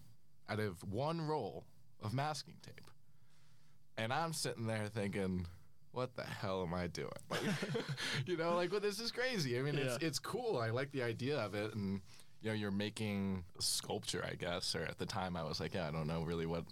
out 0.50 0.60
of 0.60 0.84
one 0.84 1.22
roll 1.22 1.66
of 2.04 2.14
masking 2.14 2.56
tape. 2.62 2.92
And 3.98 4.12
I'm 4.14 4.34
sitting 4.34 4.68
there 4.68 4.88
thinking, 4.88 5.48
what 5.96 6.16
the 6.16 6.24
hell 6.24 6.62
am 6.64 6.74
I 6.74 6.88
doing? 6.88 7.10
Like, 7.30 7.42
you 8.26 8.38
know, 8.38 8.56
like, 8.56 8.72
well, 8.72 8.82
this 8.82 9.00
is 9.00 9.12
crazy. 9.12 9.58
I 9.58 9.62
mean, 9.62 9.76
it's 9.76 9.98
Yeah. 10.02 10.08
it's 10.08 10.20
cool. 10.20 10.58
I 10.58 10.70
like 10.70 10.92
the 10.92 11.04
idea 11.04 11.38
of 11.40 11.56
it, 11.56 11.74
and 11.74 12.02
you 12.42 12.50
know, 12.50 12.54
you're 12.56 12.72
making 12.72 13.44
sculpture, 13.60 14.24
I 14.30 14.36
guess. 14.36 14.76
Or 14.76 14.84
at 14.84 14.98
the 15.00 15.06
time, 15.06 15.36
I 15.36 15.44
was 15.44 15.60
like, 15.60 15.74
yeah, 15.74 15.88
I 15.88 15.92
don't 15.92 16.08
know 16.08 16.22
really 16.24 16.46
what 16.46 16.66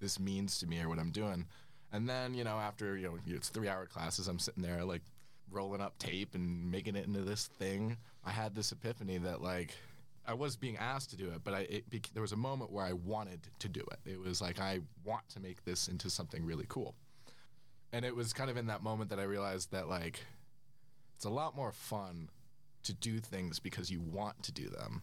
this 0.00 0.18
means 0.20 0.58
to 0.58 0.66
me 0.66 0.80
or 0.80 0.88
what 0.88 0.98
I'm 0.98 1.10
doing. 1.12 1.46
And 1.92 2.08
then, 2.08 2.34
you 2.34 2.44
know, 2.44 2.56
after 2.58 2.96
you 2.96 3.06
know, 3.08 3.18
it's 3.26 3.48
three 3.48 3.68
hour 3.68 3.86
classes, 3.86 4.28
I'm 4.28 4.38
sitting 4.40 4.62
there 4.62 4.84
like 4.84 5.02
rolling 5.50 5.80
up 5.80 5.96
tape 5.98 6.34
and 6.34 6.70
making 6.70 6.96
it 6.96 7.06
into 7.06 7.20
this 7.22 7.46
thing. 7.46 7.96
I 8.24 8.30
had 8.30 8.54
this 8.54 8.72
epiphany 8.72 9.18
that 9.18 9.40
like 9.40 9.70
I 10.26 10.34
was 10.34 10.56
being 10.56 10.76
asked 10.78 11.10
to 11.10 11.16
do 11.16 11.28
it, 11.30 11.42
but 11.44 11.54
I 11.54 11.60
it 11.70 11.84
there 12.12 12.22
was 12.22 12.32
a 12.32 12.36
moment 12.36 12.72
where 12.72 12.84
I 12.84 12.92
wanted 12.92 13.40
to 13.60 13.68
do 13.68 13.80
it. 13.92 14.10
It 14.10 14.18
was 14.20 14.40
like 14.42 14.58
I 14.58 14.80
want 15.04 15.28
to 15.30 15.40
make 15.40 15.64
this 15.64 15.86
into 15.88 16.10
something 16.10 16.44
really 16.44 16.66
cool. 16.68 16.94
And 17.94 18.04
it 18.04 18.14
was 18.16 18.32
kind 18.32 18.50
of 18.50 18.56
in 18.56 18.66
that 18.66 18.82
moment 18.82 19.10
that 19.10 19.20
I 19.20 19.22
realized 19.22 19.70
that 19.70 19.88
like 19.88 20.18
it's 21.14 21.24
a 21.24 21.30
lot 21.30 21.54
more 21.54 21.70
fun 21.70 22.28
to 22.82 22.92
do 22.92 23.20
things 23.20 23.60
because 23.60 23.88
you 23.88 24.00
want 24.00 24.42
to 24.42 24.52
do 24.52 24.68
them, 24.68 25.02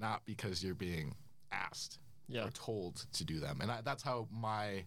not 0.00 0.22
because 0.24 0.64
you're 0.64 0.74
being 0.74 1.14
asked 1.52 1.98
Yeah. 2.26 2.46
or 2.46 2.50
told 2.50 3.04
to 3.12 3.24
do 3.24 3.40
them. 3.40 3.58
And 3.60 3.70
I, 3.70 3.82
that's 3.82 4.02
how 4.02 4.26
my 4.32 4.84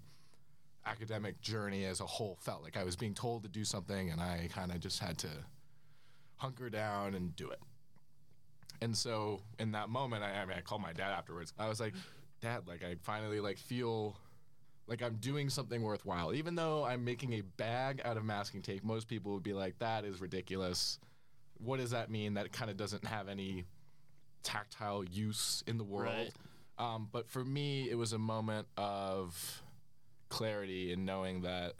academic 0.85 1.39
journey 1.41 1.85
as 1.85 1.99
a 2.01 2.05
whole 2.07 2.37
felt. 2.41 2.63
Like 2.63 2.75
I 2.75 2.83
was 2.83 2.95
being 2.95 3.13
told 3.13 3.43
to 3.43 3.49
do 3.49 3.63
something, 3.63 4.09
and 4.09 4.19
I 4.19 4.49
kind 4.51 4.71
of 4.71 4.79
just 4.79 4.99
had 4.99 5.17
to 5.19 5.29
hunker 6.37 6.69
down 6.71 7.13
and 7.13 7.35
do 7.35 7.49
it. 7.51 7.59
And 8.81 8.97
so 8.97 9.41
in 9.59 9.71
that 9.73 9.89
moment, 9.89 10.23
I, 10.23 10.41
I 10.41 10.45
mean, 10.45 10.57
I 10.57 10.61
called 10.61 10.81
my 10.81 10.93
dad 10.93 11.11
afterwards. 11.11 11.53
I 11.59 11.69
was 11.69 11.79
like, 11.79 11.93
"Dad, 12.41 12.67
like 12.67 12.83
I 12.83 12.95
finally 13.03 13.39
like 13.39 13.57
feel 13.59 14.17
like 14.87 15.01
I'm 15.01 15.15
doing 15.15 15.49
something 15.49 15.81
worthwhile, 15.81 16.33
even 16.33 16.55
though 16.55 16.85
I'm 16.85 17.03
making 17.03 17.33
a 17.33 17.41
bag 17.41 18.01
out 18.05 18.17
of 18.17 18.23
masking 18.23 18.61
tape. 18.61 18.83
Most 18.83 19.07
people 19.07 19.33
would 19.33 19.43
be 19.43 19.53
like, 19.53 19.77
that 19.79 20.05
is 20.05 20.21
ridiculous. 20.21 20.99
What 21.57 21.79
does 21.79 21.91
that 21.91 22.09
mean? 22.09 22.35
That 22.35 22.51
kind 22.51 22.71
of 22.71 22.77
doesn't 22.77 23.05
have 23.05 23.27
any 23.27 23.65
tactile 24.43 25.03
use 25.03 25.63
in 25.67 25.77
the 25.77 25.83
world." 25.83 26.15
Right. 26.15 26.31
Um, 26.79 27.09
but 27.11 27.29
for 27.29 27.43
me, 27.43 27.89
it 27.89 27.95
was 27.95 28.13
a 28.13 28.19
moment 28.19 28.67
of 28.77 29.63
clarity 30.29 30.93
in 30.93 31.05
knowing 31.05 31.41
that 31.41 31.73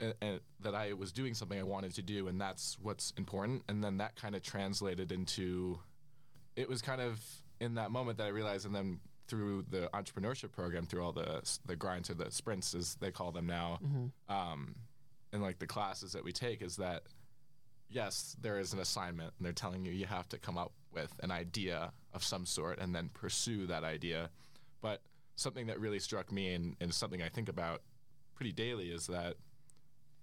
uh, 0.00 0.12
uh, 0.22 0.38
that 0.60 0.74
I 0.74 0.92
was 0.92 1.12
doing 1.12 1.34
something 1.34 1.58
I 1.58 1.64
wanted 1.64 1.94
to 1.94 2.02
do, 2.02 2.28
and 2.28 2.40
that's 2.40 2.76
what's 2.80 3.12
important. 3.16 3.62
And 3.68 3.82
then 3.82 3.98
that 3.98 4.14
kind 4.16 4.36
of 4.36 4.42
translated 4.42 5.10
into 5.10 5.78
it 6.54 6.68
was 6.68 6.82
kind 6.82 7.00
of 7.00 7.20
in 7.60 7.74
that 7.74 7.90
moment 7.90 8.18
that 8.18 8.24
I 8.24 8.30
realized, 8.30 8.66
and 8.66 8.74
then 8.74 9.00
through 9.28 9.64
the 9.70 9.88
entrepreneurship 9.92 10.52
program, 10.52 10.86
through 10.86 11.04
all 11.04 11.12
the 11.12 11.42
the 11.66 11.76
grinds 11.76 12.10
or 12.10 12.14
the 12.14 12.30
sprints, 12.30 12.74
as 12.74 12.94
they 12.96 13.10
call 13.10 13.32
them 13.32 13.46
now, 13.46 13.78
um, 14.28 14.74
and 15.32 15.42
like 15.42 15.58
the 15.58 15.66
classes 15.66 16.12
that 16.12 16.24
we 16.24 16.32
take, 16.32 16.62
is 16.62 16.76
that 16.76 17.02
yes, 17.88 18.36
there 18.40 18.58
is 18.58 18.72
an 18.72 18.78
assignment, 18.80 19.32
and 19.38 19.44
they're 19.44 19.52
telling 19.52 19.84
you 19.84 19.92
you 19.92 20.06
have 20.06 20.28
to 20.28 20.38
come 20.38 20.58
up 20.58 20.72
with 20.92 21.12
an 21.22 21.30
idea 21.30 21.92
of 22.14 22.24
some 22.24 22.46
sort 22.46 22.78
and 22.78 22.94
then 22.94 23.10
pursue 23.12 23.66
that 23.66 23.84
idea. 23.84 24.30
But 24.80 25.02
something 25.36 25.66
that 25.66 25.78
really 25.78 25.98
struck 25.98 26.32
me 26.32 26.54
and, 26.54 26.76
and 26.80 26.92
something 26.92 27.22
I 27.22 27.28
think 27.28 27.48
about 27.48 27.82
pretty 28.34 28.52
daily 28.52 28.90
is 28.90 29.06
that 29.06 29.36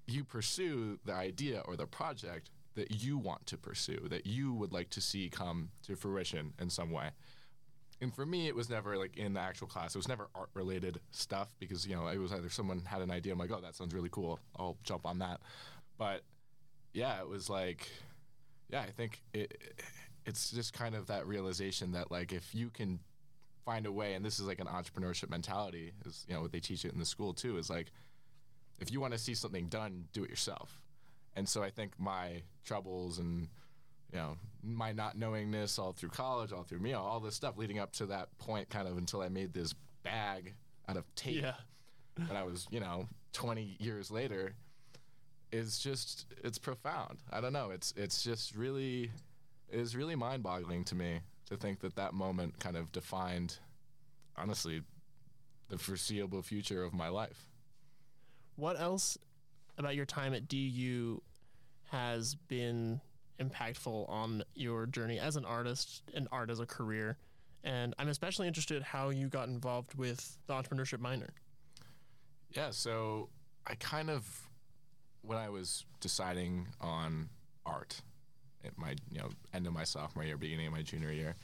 you 0.07 0.23
pursue 0.23 0.99
the 1.05 1.13
idea 1.13 1.61
or 1.65 1.75
the 1.75 1.85
project 1.85 2.49
that 2.75 3.03
you 3.03 3.17
want 3.17 3.45
to 3.47 3.57
pursue, 3.57 4.07
that 4.09 4.25
you 4.25 4.53
would 4.53 4.73
like 4.73 4.89
to 4.89 5.01
see 5.01 5.29
come 5.29 5.69
to 5.83 5.95
fruition 5.95 6.53
in 6.59 6.69
some 6.69 6.91
way. 6.91 7.11
And 8.03 8.13
for 8.13 8.25
me, 8.25 8.47
it 8.49 8.55
was 8.55 8.69
never 8.69 8.97
like 8.97 9.15
in 9.15 9.33
the 9.33 9.39
actual 9.39 9.65
class. 9.65 9.95
It 9.95 9.97
was 9.97 10.09
never 10.09 10.27
art 10.35 10.49
related 10.53 10.99
stuff 11.11 11.55
because, 11.57 11.87
you 11.87 11.95
know, 11.95 12.07
it 12.07 12.17
was 12.17 12.33
either 12.33 12.49
someone 12.49 12.83
had 12.85 13.01
an 13.01 13.09
idea, 13.09 13.31
I'm 13.31 13.39
like, 13.39 13.49
oh, 13.49 13.61
that 13.61 13.75
sounds 13.75 13.93
really 13.93 14.09
cool. 14.11 14.39
I'll 14.57 14.77
jump 14.83 15.05
on 15.05 15.19
that. 15.19 15.39
But 15.97 16.21
yeah, 16.93 17.21
it 17.21 17.29
was 17.29 17.49
like, 17.49 17.87
yeah, 18.69 18.81
I 18.81 18.91
think 18.91 19.21
it, 19.33 19.57
it's 20.25 20.51
just 20.51 20.73
kind 20.73 20.95
of 20.95 21.07
that 21.07 21.25
realization 21.27 21.93
that 21.93 22.11
like 22.11 22.33
if 22.33 22.53
you 22.53 22.69
can 22.69 22.99
find 23.63 23.85
a 23.85 23.91
way, 23.91 24.15
and 24.15 24.25
this 24.25 24.37
is 24.37 24.47
like 24.47 24.59
an 24.59 24.67
entrepreneurship 24.67 25.29
mentality, 25.29 25.93
is 26.05 26.25
you 26.27 26.35
know 26.35 26.41
what 26.41 26.51
they 26.51 26.59
teach 26.59 26.83
it 26.83 26.91
in 26.91 26.99
the 26.99 27.05
school 27.05 27.33
too, 27.33 27.57
is 27.57 27.69
like 27.69 27.91
if 28.81 28.91
you 28.91 28.99
want 28.99 29.13
to 29.13 29.19
see 29.19 29.33
something 29.33 29.67
done, 29.67 30.05
do 30.11 30.25
it 30.25 30.29
yourself. 30.29 30.81
And 31.37 31.47
so 31.47 31.63
I 31.63 31.69
think 31.69 31.93
my 31.97 32.43
troubles 32.65 33.17
and 33.17 33.47
you 34.13 34.19
know 34.19 34.37
my 34.63 34.93
not 34.93 35.17
knowingness 35.17 35.77
all 35.77 35.91
through 35.91 36.09
college, 36.09 36.53
all 36.53 36.63
through 36.63 36.79
me, 36.79 36.93
all 36.93 37.19
this 37.19 37.35
stuff 37.35 37.57
leading 37.57 37.79
up 37.79 37.91
to 37.93 38.05
that 38.05 38.29
point, 38.37 38.69
kind 38.69 38.87
of 38.87 38.97
until 38.97 39.21
I 39.21 39.27
made 39.27 39.53
this 39.53 39.75
bag 40.03 40.53
out 40.87 40.95
of 40.95 41.03
tape. 41.15 41.41
Yeah. 41.41 41.55
And 42.29 42.37
I 42.37 42.43
was, 42.43 42.67
you 42.69 42.79
know, 42.79 43.07
20 43.33 43.75
years 43.79 44.11
later, 44.11 44.53
is 45.51 45.79
just 45.79 46.25
it's 46.43 46.57
profound. 46.57 47.19
I 47.31 47.41
don't 47.41 47.53
know. 47.53 47.71
It's 47.71 47.93
it's 47.97 48.23
just 48.23 48.55
really 48.55 49.11
is 49.71 49.95
really 49.95 50.15
mind-boggling 50.15 50.83
to 50.85 50.95
me 50.95 51.19
to 51.49 51.57
think 51.57 51.79
that 51.81 51.95
that 51.95 52.13
moment 52.13 52.59
kind 52.59 52.77
of 52.77 52.91
defined, 52.91 53.57
honestly, 54.37 54.81
the 55.69 55.77
foreseeable 55.77 56.41
future 56.41 56.83
of 56.83 56.93
my 56.93 57.09
life. 57.09 57.47
What 58.55 58.79
else 58.79 59.17
about 59.77 59.95
your 59.95 60.05
time 60.05 60.33
at 60.33 60.47
DU 60.47 61.21
has 61.91 62.35
been 62.35 63.01
impactful 63.39 64.09
on 64.09 64.43
your 64.55 64.85
journey 64.85 65.19
as 65.19 65.35
an 65.35 65.45
artist 65.45 66.03
and 66.13 66.27
art 66.31 66.49
as 66.49 66.59
a 66.59 66.65
career? 66.65 67.17
And 67.63 67.93
I'm 67.97 68.09
especially 68.09 68.47
interested 68.47 68.83
how 68.83 69.09
you 69.09 69.27
got 69.27 69.47
involved 69.47 69.95
with 69.95 70.37
the 70.47 70.53
entrepreneurship 70.53 70.99
minor. 70.99 71.29
Yeah, 72.51 72.71
so 72.71 73.29
I 73.65 73.75
kind 73.75 74.09
of 74.09 74.49
when 75.21 75.37
I 75.37 75.49
was 75.49 75.85
deciding 76.01 76.67
on 76.81 77.29
art 77.65 78.01
at 78.65 78.77
my 78.77 78.95
you 79.09 79.19
know 79.19 79.29
end 79.53 79.67
of 79.67 79.73
my 79.73 79.83
sophomore 79.83 80.25
year, 80.25 80.37
beginning 80.37 80.67
of 80.67 80.73
my 80.73 80.81
junior 80.81 81.11
year, 81.11 81.35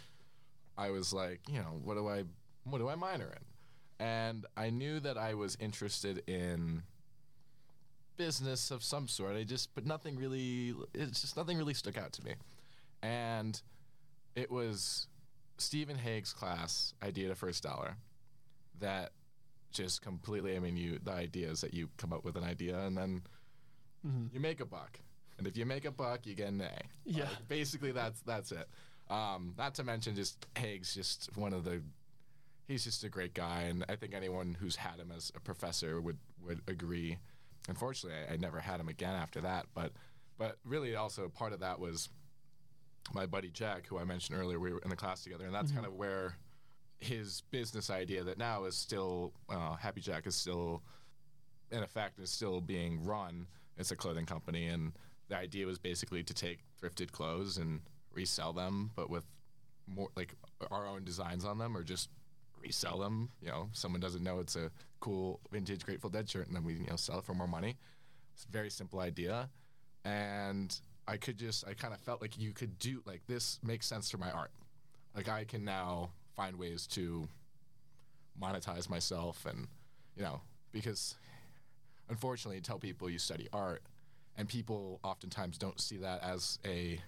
I 0.78 0.92
was 0.92 1.14
like, 1.14 1.42
you 1.48 1.60
know, 1.60 1.80
what 1.84 1.96
do 1.96 2.08
I 2.08 2.24
what 2.64 2.80
do 2.80 2.90
I 2.90 2.96
minor 2.96 3.26
in? 3.32 4.06
And 4.06 4.46
I 4.56 4.70
knew 4.70 5.00
that 5.02 5.18
I 5.18 5.34
was 5.34 5.58
interested 5.60 6.24
in 6.28 6.84
business 8.20 8.70
of 8.70 8.84
some 8.84 9.08
sort. 9.08 9.38
I 9.38 9.44
just 9.44 9.74
but 9.74 9.86
nothing 9.86 10.18
really 10.18 10.76
it's 10.94 11.22
just 11.22 11.38
nothing 11.38 11.58
really 11.58 11.74
stuck 11.74 11.98
out 11.98 12.12
to 12.14 12.24
me. 12.24 12.36
And 13.02 13.60
it 14.36 14.52
was 14.52 15.08
Stephen 15.58 15.96
Haig's 15.96 16.34
class, 16.34 16.94
Idea 17.02 17.30
to 17.30 17.36
First 17.36 17.64
Dollar, 17.64 17.96
that 18.80 19.14
just 19.72 20.02
completely 20.02 20.56
I 20.58 20.60
mean 20.60 20.76
you 20.76 21.00
the 21.02 21.14
idea 21.14 21.50
is 21.50 21.62
that 21.62 21.74
you 21.74 21.90
come 21.98 22.12
up 22.12 22.26
with 22.26 22.36
an 22.36 22.44
idea 22.44 22.78
and 22.80 22.98
then 22.98 23.24
you 24.34 24.40
make 24.40 24.60
a 24.60 24.66
buck. 24.66 25.00
And 25.38 25.48
if 25.48 25.56
you 25.56 25.66
make 25.66 25.86
a 25.86 25.92
buck, 25.92 26.28
you 26.28 26.36
get 26.36 26.50
an 26.50 26.62
A. 26.62 26.72
Yeah. 27.06 27.24
Like, 27.24 27.48
basically 27.48 27.94
that's 27.94 28.20
that's 28.22 28.52
it. 28.52 28.68
Um, 29.10 29.56
not 29.58 29.76
to 29.76 29.84
mention 29.84 30.14
just 30.16 30.46
Haig's 30.58 30.94
just 30.94 31.30
one 31.38 31.54
of 31.54 31.64
the 31.64 31.82
he's 32.68 32.84
just 32.84 33.04
a 33.06 33.10
great 33.10 33.34
guy 33.34 33.62
and 33.64 33.86
I 33.88 33.96
think 33.96 34.14
anyone 34.14 34.58
who's 34.60 34.76
had 34.76 35.00
him 35.00 35.12
as 35.16 35.32
a 35.36 35.40
professor 35.40 36.02
would 36.02 36.18
would 36.46 36.62
agree. 36.68 37.18
Unfortunately, 37.70 38.18
I, 38.30 38.34
I 38.34 38.38
never 38.38 38.60
had 38.60 38.80
him 38.80 38.90
again 38.90 39.16
after 39.16 39.42
that, 39.42 39.68
but 39.74 39.94
but 40.38 40.58
really 40.66 40.96
also 40.96 41.30
part 41.30 41.54
of 41.54 41.60
that 41.60 41.80
was 41.80 42.10
my 43.14 43.26
buddy 43.26 43.50
Jack, 43.50 43.88
who 43.88 43.98
I 43.98 44.04
mentioned 44.04 44.40
earlier, 44.40 44.60
we 44.60 44.74
were 44.74 44.80
in 44.80 44.90
the 44.90 44.96
class 44.96 45.24
together, 45.24 45.46
and 45.46 45.54
that's 45.54 45.72
kind 45.72 45.86
of 45.86 45.94
where 45.94 46.38
his 47.00 47.44
business 47.50 47.90
idea 47.90 48.24
that 48.24 48.38
now 48.38 48.66
is 48.66 48.76
still 48.76 49.34
uh, 49.50 49.76
Happy 49.76 50.02
Jack 50.02 50.28
is 50.28 50.36
still 50.36 50.84
in 51.72 51.84
effect 51.84 52.20
is 52.20 52.30
still 52.30 52.62
being 52.62 53.04
run. 53.04 53.48
It's 53.78 53.92
a 53.92 53.96
clothing 53.96 54.26
company, 54.26 54.68
and 54.68 54.94
the 55.30 55.38
idea 55.38 55.66
was 55.66 55.78
basically 55.78 56.24
to 56.24 56.34
take 56.34 56.60
thrifted 56.82 57.12
clothes 57.12 57.58
and 57.58 57.82
resell 58.14 58.54
them, 58.54 58.92
but 58.96 59.10
with 59.10 59.26
more 59.88 60.10
like 60.16 60.36
our 60.72 60.88
own 60.88 61.04
designs 61.04 61.46
on 61.46 61.58
them, 61.58 61.78
or 61.78 61.84
just 61.84 62.10
resell 62.62 63.00
them. 63.00 63.30
You 63.42 63.50
know, 63.50 63.70
someone 63.72 64.02
doesn't 64.02 64.24
know 64.24 64.40
it's 64.40 64.56
a 64.56 64.72
cool 65.00 65.40
vintage 65.52 65.86
Grateful 65.86 66.10
Dead 66.10 66.30
shirt, 66.30 66.48
and 66.48 66.56
then 66.56 66.64
we 66.64 66.74
you 66.74 66.88
know 66.88 66.96
sell 66.96 67.20
it 67.20 67.26
for 67.26 67.34
more 67.34 67.48
money. 67.48 67.78
It's 68.34 68.46
a 68.46 68.52
very 68.52 68.70
simple 68.70 69.00
idea, 69.00 69.50
and 70.06 70.78
I 71.08 71.18
could 71.18 71.38
just 71.38 71.68
I 71.68 71.74
kind 71.74 71.94
of 71.94 72.00
felt 72.00 72.22
like 72.22 72.38
you 72.38 72.52
could 72.52 72.78
do 72.80 73.02
like 73.06 73.22
this 73.28 73.60
makes 73.64 73.88
sense 73.88 74.10
for 74.10 74.18
my 74.18 74.32
art. 74.32 74.52
Like 75.16 75.28
I 75.28 75.44
can 75.44 75.64
now 75.64 76.12
find 76.36 76.58
ways 76.58 76.88
to 76.88 77.28
monetize 78.42 78.90
myself, 78.90 79.46
and 79.46 79.68
you 80.16 80.24
know 80.24 80.42
because 80.72 81.16
unfortunately 82.10 82.62
tell 82.62 82.80
people 82.80 83.10
you 83.10 83.20
study 83.20 83.48
art, 83.52 83.82
and 84.38 84.48
people 84.48 85.00
oftentimes 85.04 85.58
don't 85.58 85.80
see 85.80 85.98
that 85.98 86.24
as 86.24 86.60
a 86.66 87.02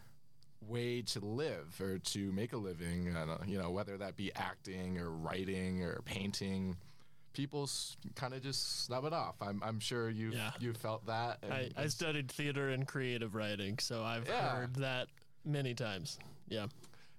way 0.67 1.01
to 1.01 1.19
live 1.19 1.79
or 1.81 1.97
to 1.99 2.31
make 2.31 2.53
a 2.53 2.57
living. 2.57 3.15
Uh, 3.15 3.37
you 3.45 3.57
know, 3.57 3.71
whether 3.71 3.97
that 3.97 4.15
be 4.15 4.33
acting 4.35 4.97
or 4.97 5.09
writing 5.09 5.83
or 5.83 6.01
painting, 6.05 6.77
people 7.33 7.69
kind 8.15 8.33
of 8.33 8.41
just 8.41 8.85
snub 8.85 9.05
it 9.05 9.13
off. 9.13 9.35
I'm, 9.41 9.61
I'm 9.63 9.79
sure 9.79 10.09
you've 10.09 10.33
Yeah. 10.33 10.51
you've 10.59 10.77
felt 10.77 11.05
that. 11.07 11.39
and 11.43 11.53
I, 11.53 11.69
I 11.77 11.87
studied 11.87 12.29
theater 12.31 12.69
and 12.69 12.87
creative 12.87 13.35
writing, 13.35 13.77
so 13.79 14.03
I've 14.03 14.27
Yeah. 14.27 14.49
heard 14.49 14.75
that 14.75 15.07
many 15.45 15.73
times. 15.73 16.19
Yeah. 16.49 16.67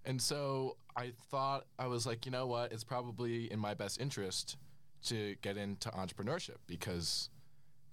And 0.04 0.20
so 0.20 0.76
I 0.96 1.12
thought 1.30 1.66
I 1.78 1.86
was 1.86 2.06
like, 2.06 2.26
you 2.26 2.32
know 2.32 2.46
what? 2.46 2.72
It's 2.72 2.84
probably 2.84 3.50
in 3.50 3.58
my 3.58 3.74
best 3.74 4.00
interest 4.00 4.56
to 5.04 5.34
get 5.42 5.56
into 5.56 5.88
entrepreneurship 5.90 6.56
because 6.66 7.30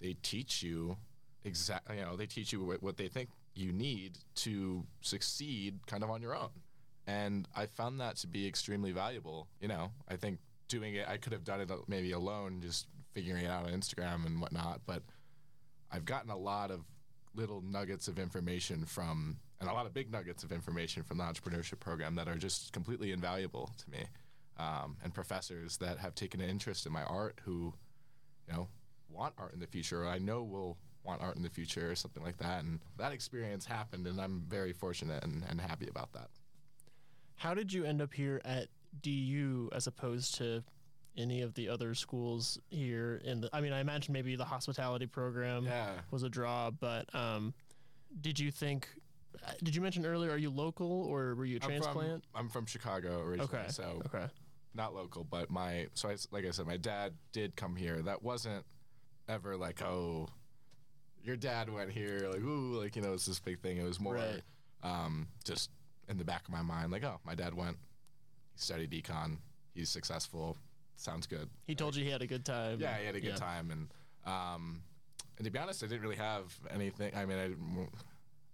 they 0.02 0.14
teach 0.22 0.62
you 0.64 0.98
exactly, 1.44 1.98
you 1.98 2.04
know, 2.04 2.16
they 2.16 2.26
teach 2.26 2.52
you 2.52 2.64
what, 2.64 2.84
what 2.84 2.98
they 2.98 3.08
think 3.08 3.30
you 3.56 3.72
need 3.72 4.18
to 4.36 4.86
succeed 5.02 5.80
kind 5.88 6.04
of 6.04 6.10
on 6.10 6.22
your 6.22 6.36
own. 6.36 6.50
And 7.08 7.48
I 7.56 7.66
found 7.66 8.00
that 8.02 8.18
to 8.18 8.28
be 8.28 8.48
extremely 8.48 8.92
valuable. 8.92 9.48
You 9.60 9.68
know, 9.68 9.92
I 10.08 10.16
think 10.16 10.40
doing 10.70 10.96
it, 10.96 11.08
I 11.08 11.18
could 11.18 11.34
have 11.34 11.44
done 11.44 11.60
it 11.62 11.70
maybe 11.88 12.12
alone, 12.14 12.62
just 12.62 12.88
figuring 13.14 13.44
it 13.44 13.50
out 13.50 13.66
on 13.66 13.74
Instagram 13.74 14.26
and 14.26 14.40
whatnot. 14.40 14.82
But 14.86 15.04
I've 15.92 16.06
gotten 16.06 16.30
a 16.30 16.38
lot 16.38 16.72
of 16.72 16.86
little 17.36 17.62
nuggets 17.62 18.08
of 18.08 18.18
information 18.18 18.86
from, 18.86 19.38
and 19.60 19.70
a 19.70 19.74
lot 19.74 19.86
of 19.86 19.94
big 19.94 20.12
nuggets 20.12 20.44
of 20.44 20.52
information 20.52 21.04
from 21.04 21.18
the 21.18 21.24
entrepreneurship 21.24 21.80
program 21.80 22.16
that 22.16 22.28
are 22.28 22.38
just 22.38 22.72
completely 22.72 23.12
invaluable 23.12 23.72
to 23.78 23.90
me. 23.90 24.06
Um, 24.58 24.98
and 25.04 25.14
professors 25.14 25.78
that 25.78 26.00
have 26.00 26.16
taken 26.16 26.42
an 26.42 26.50
interest 26.50 26.86
in 26.86 26.92
my 26.92 27.04
art 27.04 27.40
who, 27.44 27.74
you 28.46 28.54
know, 28.54 28.68
want 29.10 29.34
art 29.38 29.54
in 29.54 29.60
the 29.62 29.68
future, 29.68 30.04
or 30.04 30.08
I 30.08 30.18
know 30.18 30.44
will 30.44 30.78
want 31.06 31.22
art 31.22 31.38
in 31.38 31.44
the 31.44 31.50
future, 31.50 31.90
or 31.90 31.96
something 31.96 32.22
like 32.22 32.38
that. 32.40 32.64
And 32.66 32.82
that 32.98 33.14
experience 33.14 33.66
happened, 33.66 34.06
and 34.06 34.20
I'm 34.20 34.44
very 34.50 34.74
fortunate 34.74 35.24
and, 35.24 35.46
and 35.48 35.62
happy 35.62 35.88
about 35.88 36.12
that. 36.12 36.28
How 37.38 37.54
did 37.54 37.72
you 37.72 37.86
end 37.86 38.02
up 38.02 38.14
here 38.14 38.42
at 38.44 38.68
DU 39.02 39.70
as 39.74 39.88
opposed 39.88 40.36
to 40.36 40.64
any 41.18 41.42
of 41.42 41.54
the 41.56 41.68
other 41.70 41.94
schools 41.96 42.60
here 42.70 43.22
in 43.26 43.42
the 43.42 43.50
I 43.54 43.62
mean 43.62 43.74
I 43.74 43.80
imagine 43.82 44.14
maybe 44.14 44.36
the 44.36 44.46
hospitality 44.46 45.06
program 45.08 45.66
Yeah. 45.66 45.96
was 46.12 46.24
a 46.24 46.30
draw, 46.30 46.72
but 46.72 47.14
um, 47.16 47.54
did 48.22 48.40
you 48.40 48.52
think 48.52 48.88
uh, 49.46 49.52
did 49.64 49.76
you 49.76 49.82
mention 49.82 50.06
earlier 50.06 50.32
are 50.32 50.38
you 50.38 50.50
local 50.50 51.04
or 51.04 51.36
were 51.36 51.46
you 51.46 51.58
a 51.58 51.66
I'm 51.66 51.70
from, 51.72 51.80
transplant? 51.82 52.24
I'm 52.36 52.50
from 52.50 52.66
Chicago 52.66 53.20
originally, 53.22 53.60
Okay. 53.60 53.68
so 53.70 54.02
Okay. 54.06 54.26
not 54.74 54.94
local, 54.96 55.24
but 55.24 55.50
my 55.50 55.88
so 55.94 56.10
I, 56.10 56.16
like 56.32 56.46
I 56.46 56.52
said, 56.52 56.66
my 56.68 56.78
dad 56.78 57.14
did 57.32 57.56
come 57.56 57.76
here. 57.76 58.02
That 58.02 58.24
wasn't 58.24 58.66
ever 59.28 59.56
like 59.58 59.82
oh, 59.84 60.30
your 61.24 61.36
dad 61.36 61.70
went 61.70 61.92
here, 61.92 62.28
like 62.32 62.42
ooh, 62.42 62.80
like 62.82 62.96
you 62.96 63.02
know, 63.02 63.14
it's 63.14 63.26
this 63.26 63.40
big 63.40 63.60
thing. 63.62 63.78
It 63.78 63.84
was 63.84 64.00
more 64.00 64.16
Right. 64.16 64.42
um, 64.84 65.28
just 65.44 65.70
in 66.08 66.18
the 66.18 66.24
back 66.26 66.44
of 66.48 66.52
my 66.52 66.62
mind, 66.62 66.92
like 66.92 67.04
oh, 67.04 67.20
my 67.26 67.36
dad 67.36 67.54
went, 67.54 67.78
studied 68.60 68.92
econ, 68.92 69.38
he's 69.74 69.90
successful, 69.90 70.58
sounds 70.96 71.26
good. 71.28 71.50
He 71.66 71.76
told 71.76 71.96
you 71.96 72.04
he 72.04 72.12
had 72.12 72.22
a 72.22 72.28
good 72.28 72.46
time. 72.46 72.80
Yeah, 72.80 72.98
he 72.98 73.06
had 73.06 73.16
a 73.16 73.20
good 73.22 73.30
Yeah. 73.30 73.36
time, 73.36 73.72
and 73.72 73.88
Um, 74.26 74.84
and 75.38 75.46
to 75.46 75.52
be 75.52 75.58
honest, 75.58 75.84
I 75.84 75.88
didn't 75.88 76.02
really 76.02 76.18
have 76.18 76.54
anything. 76.70 77.16
I 77.16 77.26
mean, 77.26 77.38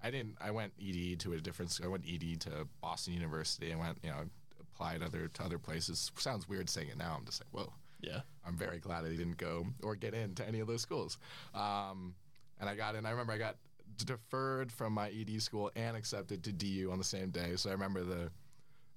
I, 0.02 0.08
I 0.08 0.12
didn't. 0.12 0.38
I 0.40 0.52
went 0.52 0.72
ED 0.80 1.20
to 1.22 1.34
a 1.34 1.40
different. 1.42 1.72
School. 1.72 1.88
I 1.88 1.90
went 1.90 2.06
ED 2.08 2.40
to 2.42 2.68
Boston 2.82 3.14
University. 3.16 3.74
I 3.74 3.76
went, 3.76 3.98
you 4.04 4.12
know, 4.12 4.30
applied 4.62 5.02
other 5.02 5.28
to 5.28 5.44
other 5.44 5.58
places. 5.58 6.12
Sounds 6.18 6.48
weird 6.48 6.70
saying 6.70 6.90
it 6.90 6.98
now. 6.98 7.16
I'm 7.18 7.26
just 7.26 7.42
like, 7.42 7.50
whoa. 7.52 7.74
Yeah. 8.02 8.22
I'm 8.46 8.56
very 8.56 8.78
glad 8.78 9.04
I 9.06 9.10
didn't 9.10 9.38
go 9.38 9.66
or 9.82 9.96
get 9.96 10.14
into 10.14 10.48
any 10.48 10.60
of 10.60 10.68
those 10.68 10.82
schools. 10.84 11.18
Um, 11.56 12.14
and 12.60 12.70
I 12.70 12.76
got 12.76 12.94
in. 12.96 13.06
I 13.08 13.10
remember 13.10 13.34
I 13.34 13.40
got 13.40 13.58
deferred 14.06 14.72
from 14.72 14.94
my 14.94 15.10
ED 15.10 15.42
school 15.42 15.72
and 15.76 15.98
accepted 15.98 16.44
to 16.44 16.52
DU 16.52 16.90
on 16.92 17.00
the 17.00 17.04
same 17.04 17.32
day. 17.32 17.56
So 17.56 17.70
I 17.70 17.74
remember 17.74 18.04
the, 18.04 18.16
the 18.16 18.32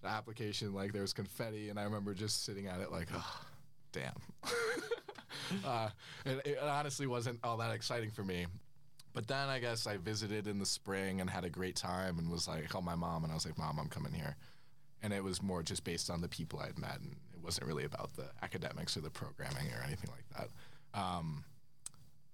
application, 0.05 0.75
like 0.75 0.93
there 0.93 1.03
was 1.03 1.13
confetti, 1.13 1.71
and 1.71 1.79
I 1.79 1.85
remember 1.85 2.15
just 2.15 2.45
sitting 2.45 2.67
at 2.67 2.81
it 2.81 2.93
like, 2.93 3.09
oh, 3.15 3.41
damn. 3.93 4.13
uh, 5.65 5.89
it, 6.25 6.47
it 6.47 6.59
honestly 6.63 7.07
wasn't 7.07 7.39
all 7.43 7.57
that 7.59 7.73
exciting 7.73 8.11
for 8.11 8.23
me. 8.23 8.47
But 9.15 9.27
then 9.27 9.49
I 9.49 9.59
guess 9.59 9.87
I 9.87 9.97
visited 9.97 10.47
in 10.47 10.59
the 10.59 10.67
spring 10.67 11.21
and 11.21 11.29
had 11.29 11.45
a 11.45 11.51
great 11.51 11.77
time 11.77 12.19
and 12.19 12.31
was 12.31 12.47
like, 12.47 12.69
called 12.69 12.85
my 12.85 12.95
mom 12.95 13.25
and 13.25 13.33
I 13.33 13.35
was 13.35 13.47
like, 13.47 13.59
Mom, 13.59 13.79
I'm 13.79 13.89
coming 13.89 14.13
here. 14.13 14.37
And 15.03 15.13
it 15.13 15.25
was 15.25 15.43
more 15.43 15.63
just 15.63 15.83
based 15.85 16.11
on 16.11 16.21
the 16.21 16.29
people 16.29 16.61
I'd 16.61 16.79
met 16.79 17.01
and 17.01 17.17
it 17.33 17.43
wasn't 17.43 17.67
really 17.67 17.85
about 17.85 18.15
the 18.15 18.27
academics 18.43 18.97
or 18.97 19.01
the 19.01 19.11
programming 19.11 19.73
or 19.73 19.83
anything 19.85 20.11
like 20.11 20.25
that. 20.37 21.01
Um, 21.01 21.45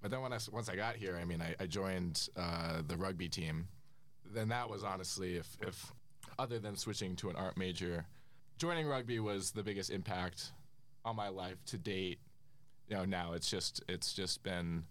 but 0.02 0.10
then 0.10 0.20
when 0.20 0.32
I, 0.32 0.38
once 0.52 0.68
I 0.68 0.76
got 0.76 0.96
here, 0.96 1.16
I 1.18 1.24
mean, 1.24 1.40
I, 1.40 1.54
I 1.58 1.66
joined 1.66 2.28
uh, 2.36 2.82
the 2.86 2.96
rugby 2.96 3.28
team. 3.28 3.68
Then 4.34 4.48
that 4.48 4.68
was 4.68 4.82
honestly, 4.82 5.36
if, 5.36 5.56
if 5.62 5.92
other 6.38 6.58
than 6.58 6.76
switching 6.76 7.16
to 7.16 7.30
an 7.30 7.36
art 7.36 7.56
major, 7.56 8.06
joining 8.58 8.86
rugby 8.86 9.18
was 9.18 9.52
the 9.52 9.62
biggest 9.62 9.90
impact 9.90 10.52
on 11.04 11.16
my 11.16 11.28
life 11.28 11.56
to 11.66 11.78
date. 11.78 12.18
You 12.88 12.96
know, 12.96 13.04
now 13.04 13.32
it's 13.32 13.50
just 13.50 13.82
it's 13.88 14.12
just 14.12 14.42
been 14.42 14.84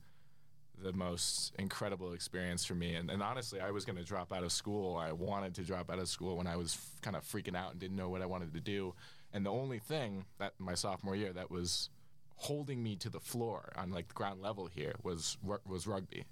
the 0.81 0.93
most 0.93 1.53
incredible 1.59 2.13
experience 2.13 2.65
for 2.65 2.75
me. 2.75 2.95
And, 2.95 3.09
and 3.09 3.21
honestly, 3.21 3.59
I 3.59 3.71
was 3.71 3.85
going 3.85 3.97
to 3.97 4.03
drop 4.03 4.33
out 4.33 4.43
of 4.43 4.51
school. 4.51 4.97
I 4.97 5.11
wanted 5.11 5.53
to 5.55 5.61
drop 5.61 5.91
out 5.91 5.99
of 5.99 6.07
school 6.07 6.37
when 6.37 6.47
I 6.47 6.55
was 6.55 6.73
f- 6.73 7.01
kind 7.01 7.15
of 7.15 7.23
freaking 7.23 7.55
out 7.55 7.71
and 7.71 7.79
didn't 7.79 7.95
know 7.95 8.09
what 8.09 8.21
I 8.21 8.25
wanted 8.25 8.53
to 8.53 8.59
do. 8.59 8.95
And 9.31 9.45
the 9.45 9.51
only 9.51 9.79
thing 9.79 10.25
that 10.39 10.53
my 10.59 10.73
sophomore 10.73 11.15
year 11.15 11.31
that 11.33 11.51
was 11.51 11.89
holding 12.35 12.83
me 12.83 12.95
to 12.97 13.09
the 13.09 13.19
floor 13.19 13.71
on 13.75 13.91
like 13.91 14.07
the 14.07 14.13
ground 14.13 14.41
level 14.41 14.67
here 14.67 14.95
was 15.03 15.37
was 15.65 15.87
rugby. 15.87 16.25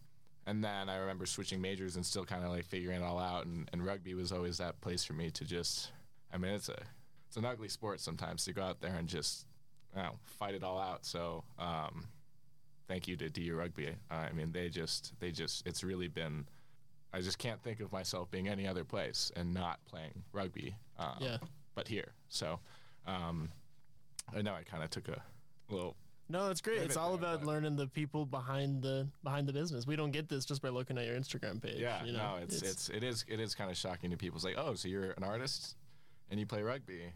And 0.47 0.63
then 0.63 0.89
I 0.89 0.97
remember 0.97 1.25
switching 1.25 1.61
majors 1.61 1.95
and 1.95 2.05
still 2.05 2.25
kind 2.25 2.43
of 2.43 2.49
like 2.49 2.65
figuring 2.65 3.01
it 3.01 3.03
all 3.03 3.19
out. 3.19 3.45
And, 3.45 3.69
and 3.71 3.85
rugby 3.85 4.13
was 4.15 4.31
always 4.31 4.57
that 4.57 4.81
place 4.81 5.03
for 5.03 5.13
me 5.13 5.29
to 5.31 5.45
just. 5.45 5.91
I 6.33 6.37
mean, 6.37 6.53
it's 6.53 6.69
a 6.69 6.79
it's 7.27 7.37
an 7.37 7.45
ugly 7.45 7.69
sport 7.69 7.99
sometimes 7.99 8.43
to 8.45 8.53
go 8.53 8.61
out 8.61 8.81
there 8.81 8.95
and 8.95 9.07
just 9.07 9.45
you 9.95 10.01
know, 10.01 10.11
fight 10.23 10.55
it 10.55 10.63
all 10.63 10.79
out. 10.79 11.05
So 11.05 11.43
um, 11.59 12.07
thank 12.87 13.07
you 13.07 13.15
to 13.17 13.29
DU 13.29 13.55
Rugby. 13.55 13.89
Uh, 14.09 14.13
I 14.13 14.31
mean, 14.31 14.51
they 14.51 14.69
just 14.69 15.13
they 15.19 15.31
just 15.31 15.65
it's 15.67 15.83
really 15.83 16.07
been. 16.07 16.45
I 17.13 17.19
just 17.19 17.37
can't 17.37 17.61
think 17.61 17.81
of 17.81 17.91
myself 17.91 18.31
being 18.31 18.47
any 18.47 18.65
other 18.65 18.85
place 18.85 19.31
and 19.35 19.53
not 19.53 19.79
playing 19.85 20.23
rugby. 20.31 20.75
Um, 20.97 21.17
Yeah. 21.19 21.37
But 21.75 21.87
here, 21.87 22.13
so 22.29 22.59
um, 23.05 23.49
I 24.35 24.41
know 24.41 24.53
I 24.53 24.63
kind 24.63 24.83
of 24.83 24.89
took 24.89 25.07
a 25.07 25.21
little. 25.69 25.95
No, 26.31 26.47
that's 26.47 26.61
great. 26.61 26.79
It's 26.79 26.95
all 26.95 27.13
about 27.13 27.45
learning 27.45 27.75
the 27.75 27.87
people 27.87 28.25
behind 28.25 28.81
the 28.81 29.07
behind 29.23 29.47
the 29.47 29.53
business. 29.53 29.85
We 29.85 29.97
don't 29.97 30.11
get 30.11 30.29
this 30.29 30.45
just 30.45 30.61
by 30.61 30.69
looking 30.69 30.97
at 30.97 31.05
your 31.05 31.17
Instagram 31.17 31.61
page. 31.61 31.79
Yeah, 31.79 32.03
you 32.05 32.13
know? 32.13 32.37
no, 32.37 32.41
it's, 32.41 32.61
it's 32.61 32.89
it 32.89 33.03
is 33.03 33.25
it 33.27 33.39
is 33.41 33.53
kind 33.53 33.69
of 33.69 33.75
shocking 33.75 34.11
to 34.11 34.17
people. 34.17 34.37
It's 34.37 34.45
like, 34.45 34.57
oh, 34.57 34.73
so 34.75 34.87
you're 34.87 35.11
an 35.11 35.23
artist 35.23 35.75
and 36.29 36.39
you 36.39 36.45
play 36.45 36.61
rugby 36.61 37.11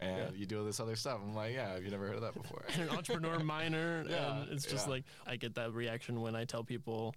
and 0.00 0.16
Yeah. 0.16 0.30
you 0.34 0.46
do 0.46 0.58
all 0.60 0.64
this 0.64 0.80
other 0.80 0.96
stuff. 0.96 1.20
I'm 1.22 1.34
like, 1.34 1.52
yeah, 1.52 1.74
have 1.74 1.84
you 1.84 1.90
never 1.90 2.06
heard 2.06 2.16
of 2.16 2.22
that 2.22 2.34
before? 2.34 2.64
and 2.74 2.88
an 2.88 2.96
entrepreneur 2.96 3.38
minor. 3.44 4.04
Yeah, 4.08 4.40
and 4.42 4.52
it's 4.52 4.64
just 4.64 4.86
yeah. 4.86 4.92
like 4.92 5.04
I 5.26 5.36
get 5.36 5.54
that 5.56 5.74
reaction 5.74 6.22
when 6.22 6.34
I 6.34 6.44
tell 6.46 6.64
people 6.64 7.14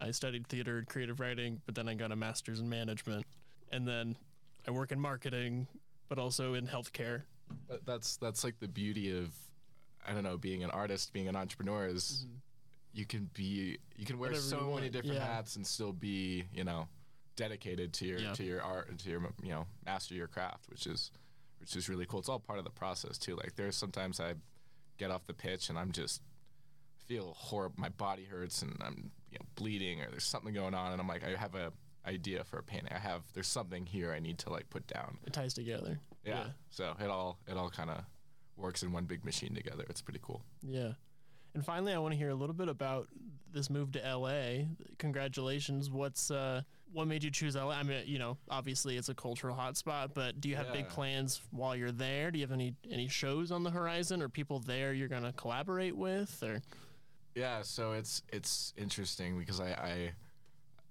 I 0.00 0.12
studied 0.12 0.46
theater 0.46 0.78
and 0.78 0.86
creative 0.86 1.18
writing, 1.18 1.60
but 1.66 1.74
then 1.74 1.88
I 1.88 1.94
got 1.94 2.12
a 2.12 2.16
master's 2.16 2.60
in 2.60 2.68
management, 2.68 3.24
and 3.70 3.86
then 3.86 4.16
I 4.66 4.70
work 4.70 4.92
in 4.92 5.00
marketing, 5.00 5.66
but 6.08 6.18
also 6.18 6.54
in 6.54 6.66
healthcare. 6.68 7.22
But 7.68 7.84
that's 7.84 8.16
that's 8.16 8.44
like 8.44 8.60
the 8.60 8.68
beauty 8.68 9.16
of 9.16 9.30
I 10.06 10.12
don't 10.12 10.24
know 10.24 10.36
being 10.36 10.64
an 10.64 10.70
artist, 10.70 11.12
being 11.12 11.28
an 11.28 11.36
entrepreneur 11.36 11.86
is 11.86 12.26
mm-hmm. 12.26 12.36
you 12.92 13.06
can 13.06 13.30
be 13.34 13.78
you 13.96 14.06
can 14.06 14.18
wear 14.18 14.30
Whatever 14.30 14.46
so 14.46 14.72
many 14.74 14.88
different 14.88 15.16
yeah. 15.16 15.26
hats 15.26 15.56
and 15.56 15.66
still 15.66 15.92
be 15.92 16.44
you 16.52 16.64
know 16.64 16.88
dedicated 17.36 17.92
to 17.94 18.06
your 18.06 18.18
Yeah. 18.18 18.32
to 18.34 18.44
your 18.44 18.62
art 18.62 18.88
and 18.88 18.98
to 19.00 19.10
your 19.10 19.20
you 19.42 19.50
know 19.50 19.66
master 19.84 20.14
your 20.14 20.28
craft, 20.28 20.68
which 20.68 20.86
is 20.86 21.10
which 21.60 21.76
is 21.76 21.88
really 21.88 22.06
cool. 22.06 22.18
It's 22.20 22.28
all 22.28 22.40
part 22.40 22.58
of 22.58 22.64
the 22.64 22.70
process 22.70 23.18
too. 23.18 23.36
Like 23.36 23.54
there's 23.56 23.76
sometimes 23.76 24.20
I 24.20 24.34
get 24.98 25.10
off 25.10 25.26
the 25.26 25.34
pitch 25.34 25.68
and 25.68 25.78
I'm 25.78 25.92
just 25.92 26.22
feel 27.06 27.34
horrible. 27.36 27.76
My 27.78 27.88
body 27.90 28.24
hurts 28.24 28.62
and 28.62 28.76
I'm 28.84 29.10
you 29.30 29.38
know 29.38 29.46
bleeding 29.54 30.00
or 30.00 30.10
there's 30.10 30.24
something 30.24 30.52
going 30.52 30.74
on 30.74 30.92
and 30.92 31.00
I'm 31.00 31.08
like 31.08 31.24
I 31.24 31.36
have 31.38 31.54
a 31.54 31.72
idea 32.06 32.44
for 32.44 32.58
a 32.58 32.62
painting. 32.62 32.92
I 32.92 32.98
have 32.98 33.22
there's 33.34 33.46
something 33.46 33.86
here 33.86 34.12
I 34.12 34.18
need 34.18 34.38
to 34.38 34.50
like 34.50 34.68
put 34.70 34.86
down. 34.86 35.18
It 35.26 35.32
ties 35.32 35.54
together. 35.54 36.00
Yeah. 36.24 36.44
So 36.70 36.94
it 37.00 37.08
all 37.08 37.38
it 37.46 37.56
all 37.56 37.70
kind 37.70 37.90
of 37.90 38.04
works 38.56 38.82
in 38.82 38.92
one 38.92 39.04
big 39.04 39.24
machine 39.24 39.54
together. 39.54 39.84
It's 39.88 40.02
pretty 40.02 40.20
cool. 40.22 40.42
Yeah. 40.62 40.92
And 41.54 41.64
finally, 41.64 41.92
I 41.92 41.98
want 41.98 42.12
to 42.12 42.18
hear 42.18 42.30
a 42.30 42.34
little 42.34 42.54
bit 42.54 42.68
about 42.68 43.08
this 43.52 43.68
move 43.68 43.92
to 43.92 43.98
LA. 43.98 44.64
Congratulations. 44.98 45.90
What's 45.90 46.30
uh, 46.30 46.62
what 46.92 47.06
made 47.06 47.22
you 47.22 47.30
choose 47.30 47.56
LA? 47.56 47.70
I 47.70 47.82
mean, 47.82 48.02
you 48.06 48.18
know, 48.18 48.38
obviously 48.48 48.96
it's 48.96 49.10
a 49.10 49.14
cultural 49.14 49.54
hotspot, 49.54 50.14
but 50.14 50.40
do 50.40 50.48
you 50.48 50.56
have 50.56 50.72
big 50.72 50.88
plans 50.88 51.42
while 51.50 51.76
you're 51.76 51.92
there? 51.92 52.30
Do 52.30 52.38
you 52.38 52.44
have 52.44 52.52
any 52.52 52.74
any 52.90 53.08
shows 53.08 53.50
on 53.50 53.62
the 53.62 53.70
horizon 53.70 54.22
or 54.22 54.28
people 54.28 54.60
there 54.60 54.94
you're 54.94 55.08
going 55.08 55.24
to 55.24 55.32
collaborate 55.32 55.96
with 55.96 56.42
or 56.42 56.62
Yeah. 57.34 57.60
So 57.62 57.92
it's 57.92 58.22
it's 58.32 58.72
interesting 58.76 59.38
because 59.38 59.60
I. 59.60 59.70
I 59.72 60.12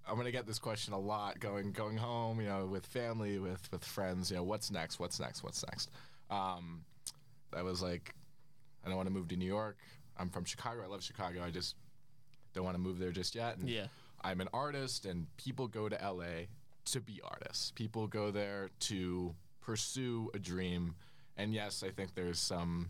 I'm 0.07 0.17
gonna 0.17 0.31
get 0.31 0.47
this 0.47 0.57
question 0.57 0.93
a 0.93 0.99
lot 0.99 1.39
going 1.39 1.71
going 1.71 1.95
home, 1.95 2.41
you 2.41 2.47
know, 2.47 2.65
with 2.65 2.87
family, 2.87 3.37
with 3.37 3.71
with 3.71 3.85
friends. 3.85 4.31
You 4.31 4.37
know, 4.37 4.43
what's 4.43 4.71
next? 4.71 4.99
What's 4.99 5.19
next? 5.19 5.43
What's 5.43 5.63
next? 5.63 5.91
Um, 6.31 6.83
I 7.55 7.61
was 7.63 7.81
like, 7.81 8.13
I 8.85 8.87
don't 8.87 8.97
want 8.97 9.07
to 9.07 9.13
move 9.13 9.27
to 9.29 9.35
New 9.35 9.45
York. 9.47 9.77
I'm 10.17 10.29
from 10.29 10.45
Chicago. 10.45 10.83
I 10.83 10.87
love 10.87 11.03
Chicago. 11.03 11.43
I 11.43 11.51
just 11.51 11.75
don't 12.53 12.63
want 12.63 12.75
to 12.75 12.81
move 12.81 12.99
there 12.99 13.11
just 13.11 13.35
yet. 13.35 13.57
And 13.57 13.69
Yeah. 13.69 13.87
I'm 14.23 14.39
an 14.41 14.49
artist, 14.53 15.05
and 15.05 15.25
people 15.37 15.67
go 15.67 15.89
to 15.89 15.95
LA 15.95 16.45
to 16.85 17.01
be 17.01 17.19
artists. 17.23 17.71
People 17.71 18.05
go 18.07 18.29
there 18.29 18.69
to 18.81 19.33
pursue 19.61 20.29
a 20.35 20.39
dream. 20.39 20.95
And 21.37 21.53
yes, 21.53 21.81
I 21.83 21.89
think 21.89 22.13
there's 22.13 22.39
some 22.39 22.89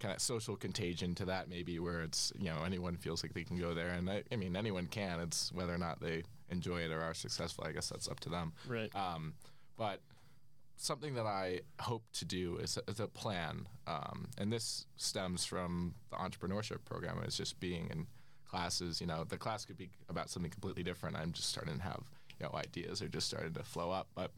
kind 0.00 0.14
of 0.14 0.20
social 0.22 0.56
contagion 0.56 1.14
to 1.16 1.26
that, 1.26 1.48
maybe, 1.48 1.78
where 1.78 2.00
it's, 2.02 2.32
you 2.38 2.46
know, 2.46 2.62
anyone 2.64 2.96
feels 2.96 3.22
like 3.22 3.34
they 3.34 3.44
can 3.44 3.58
go 3.58 3.74
there. 3.74 3.88
And 3.90 4.08
I, 4.08 4.22
I 4.32 4.36
mean, 4.36 4.56
anyone 4.56 4.86
can. 4.86 5.20
It's 5.20 5.52
whether 5.52 5.74
or 5.74 5.78
not 5.78 6.00
they 6.00 6.22
enjoy 6.48 6.78
it 6.82 6.90
or 6.90 7.02
are 7.02 7.14
successful. 7.14 7.64
I 7.66 7.72
guess 7.72 7.88
that's 7.90 8.08
up 8.08 8.20
to 8.20 8.28
them. 8.30 8.52
Right. 8.66 8.94
Um, 8.94 9.34
but 9.76 10.00
something 10.76 11.14
that 11.14 11.26
I 11.26 11.60
hope 11.80 12.04
to 12.14 12.24
do 12.24 12.56
is 12.56 12.76
a, 12.78 12.90
is 12.90 13.00
a 13.00 13.06
plan, 13.06 13.68
um, 13.86 14.28
and 14.38 14.52
this 14.52 14.86
stems 14.96 15.44
from 15.44 15.94
the 16.10 16.16
entrepreneurship 16.16 16.84
program. 16.84 17.22
Is 17.26 17.36
just 17.36 17.60
being 17.60 17.88
in 17.90 18.06
classes. 18.44 19.00
You 19.00 19.06
know, 19.06 19.24
the 19.24 19.36
class 19.36 19.64
could 19.64 19.76
be 19.76 19.90
about 20.08 20.30
something 20.30 20.50
completely 20.50 20.82
different. 20.82 21.16
I'm 21.16 21.32
just 21.32 21.48
starting 21.48 21.76
to 21.76 21.82
have 21.82 22.02
you 22.38 22.46
know 22.46 22.52
ideas 22.54 23.02
are 23.02 23.08
just 23.08 23.26
starting 23.26 23.54
to 23.54 23.62
flow 23.62 23.90
up. 23.90 24.08
But 24.14 24.30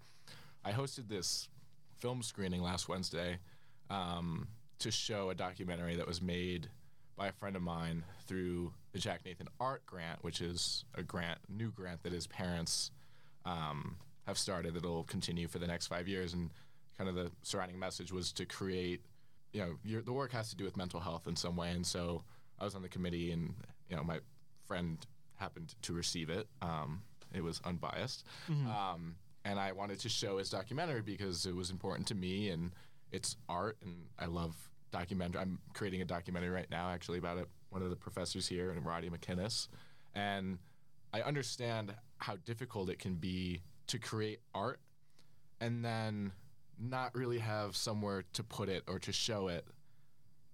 I 0.64 0.72
hosted 0.72 1.08
this 1.08 1.48
film 1.98 2.22
screening 2.22 2.62
last 2.62 2.88
Wednesday 2.88 3.38
um, 3.90 4.48
to 4.78 4.90
show 4.90 5.30
a 5.30 5.34
documentary 5.34 5.96
that 5.96 6.06
was 6.06 6.20
made 6.20 6.68
by 7.16 7.28
a 7.28 7.32
friend 7.32 7.56
of 7.56 7.62
mine 7.62 8.04
through 8.26 8.72
the 8.92 8.98
Jack 8.98 9.20
Nathan 9.24 9.48
Art 9.58 9.84
Grant, 9.86 10.22
which 10.22 10.40
is 10.40 10.84
a 10.94 11.02
grant, 11.02 11.38
new 11.48 11.70
grant 11.70 12.02
that 12.02 12.12
his 12.12 12.26
parents 12.26 12.90
um, 13.46 13.96
have 14.26 14.38
started 14.38 14.74
that'll 14.74 15.04
continue 15.04 15.48
for 15.48 15.58
the 15.58 15.66
next 15.66 15.86
five 15.86 16.08
years. 16.08 16.32
And 16.32 16.50
kind 16.98 17.08
of 17.08 17.14
the 17.14 17.30
surrounding 17.42 17.78
message 17.78 18.12
was 18.12 18.32
to 18.32 18.46
create, 18.46 19.02
you 19.52 19.60
know, 19.60 19.76
your, 19.84 20.02
the 20.02 20.12
work 20.12 20.32
has 20.32 20.50
to 20.50 20.56
do 20.56 20.64
with 20.64 20.76
mental 20.76 21.00
health 21.00 21.26
in 21.26 21.36
some 21.36 21.56
way. 21.56 21.70
And 21.70 21.86
so 21.86 22.24
I 22.58 22.64
was 22.64 22.74
on 22.74 22.82
the 22.82 22.88
committee, 22.88 23.32
and 23.32 23.54
you 23.88 23.96
know, 23.96 24.02
my 24.02 24.20
friend 24.66 24.98
happened 25.36 25.74
to 25.82 25.92
receive 25.92 26.30
it. 26.30 26.48
Um, 26.62 27.02
it 27.34 27.42
was 27.42 27.60
unbiased, 27.64 28.24
um, 28.66 29.16
and 29.44 29.58
I 29.60 29.72
wanted 29.72 29.98
to 30.00 30.08
show 30.08 30.38
his 30.38 30.48
documentary 30.48 31.02
because 31.02 31.44
it 31.44 31.54
was 31.54 31.70
important 31.70 32.08
to 32.08 32.14
me, 32.14 32.48
and 32.48 32.72
it's 33.12 33.36
art, 33.48 33.76
and 33.82 34.06
I 34.18 34.26
love 34.26 34.56
documentary. 34.90 35.42
I'm 35.42 35.58
creating 35.74 36.00
a 36.00 36.04
documentary 36.06 36.50
right 36.50 36.70
now, 36.70 36.90
actually, 36.90 37.18
about 37.18 37.38
it. 37.38 37.46
One 37.70 37.82
of 37.82 37.90
the 37.90 37.96
professors 37.96 38.48
here, 38.48 38.70
and 38.70 38.86
Roddy 38.86 39.10
MacInnes, 39.10 39.68
and 40.14 40.58
I 41.12 41.20
understand 41.20 41.94
how 42.18 42.36
difficult 42.44 42.88
it 42.88 42.98
can 42.98 43.16
be 43.16 43.60
to 43.88 43.98
create 43.98 44.40
art 44.54 44.80
and 45.60 45.84
then 45.84 46.32
not 46.78 47.14
really 47.14 47.38
have 47.38 47.76
somewhere 47.76 48.24
to 48.34 48.42
put 48.42 48.68
it 48.68 48.82
or 48.86 48.98
to 48.98 49.12
show 49.12 49.48
it 49.48 49.64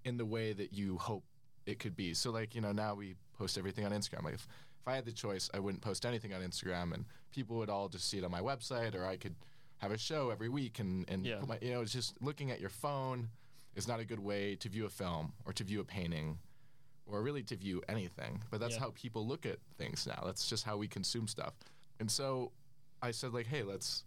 in 0.04 0.16
the 0.16 0.24
way 0.24 0.52
that 0.52 0.72
you 0.72 0.98
hope 0.98 1.24
it 1.66 1.78
could 1.78 1.96
be. 1.96 2.14
So 2.14 2.30
like, 2.30 2.54
you 2.54 2.60
know, 2.60 2.72
now 2.72 2.94
we 2.94 3.14
post 3.38 3.58
everything 3.58 3.84
on 3.84 3.92
Instagram. 3.92 4.24
Like 4.24 4.34
if, 4.34 4.46
if 4.80 4.88
I 4.88 4.94
had 4.94 5.04
the 5.04 5.12
choice, 5.12 5.48
I 5.54 5.58
wouldn't 5.58 5.82
post 5.82 6.04
anything 6.06 6.32
on 6.34 6.40
Instagram 6.42 6.92
and 6.92 7.04
people 7.32 7.56
would 7.56 7.70
all 7.70 7.88
just 7.88 8.08
see 8.08 8.18
it 8.18 8.24
on 8.24 8.30
my 8.30 8.40
website 8.40 8.94
or 8.94 9.04
I 9.04 9.16
could 9.16 9.34
have 9.78 9.90
a 9.90 9.98
show 9.98 10.30
every 10.30 10.48
week 10.48 10.78
and, 10.78 11.04
and 11.08 11.26
Yeah. 11.26 11.38
put 11.40 11.48
my, 11.48 11.58
you 11.60 11.72
know, 11.72 11.80
it's 11.80 11.92
just 11.92 12.20
looking 12.22 12.50
at 12.50 12.60
your 12.60 12.70
phone 12.70 13.28
is 13.74 13.88
not 13.88 13.98
a 14.00 14.04
good 14.04 14.20
way 14.20 14.54
to 14.56 14.68
view 14.68 14.84
a 14.86 14.90
film 14.90 15.32
or 15.46 15.52
to 15.54 15.64
view 15.64 15.80
a 15.80 15.84
painting 15.84 16.38
or 17.06 17.22
really 17.22 17.42
to 17.42 17.56
view 17.56 17.82
anything. 17.88 18.42
But 18.50 18.60
that's 18.60 18.74
Yeah. 18.74 18.80
how 18.82 18.90
people 18.94 19.26
look 19.26 19.44
at 19.46 19.58
things 19.78 20.06
now. 20.06 20.22
That's 20.24 20.48
just 20.48 20.64
how 20.64 20.76
we 20.76 20.86
consume 20.86 21.26
stuff. 21.26 21.54
And 21.98 22.08
so 22.10 22.52
I 23.02 23.10
said 23.10 23.34
like, 23.34 23.46
hey, 23.46 23.62
let's 23.62 24.04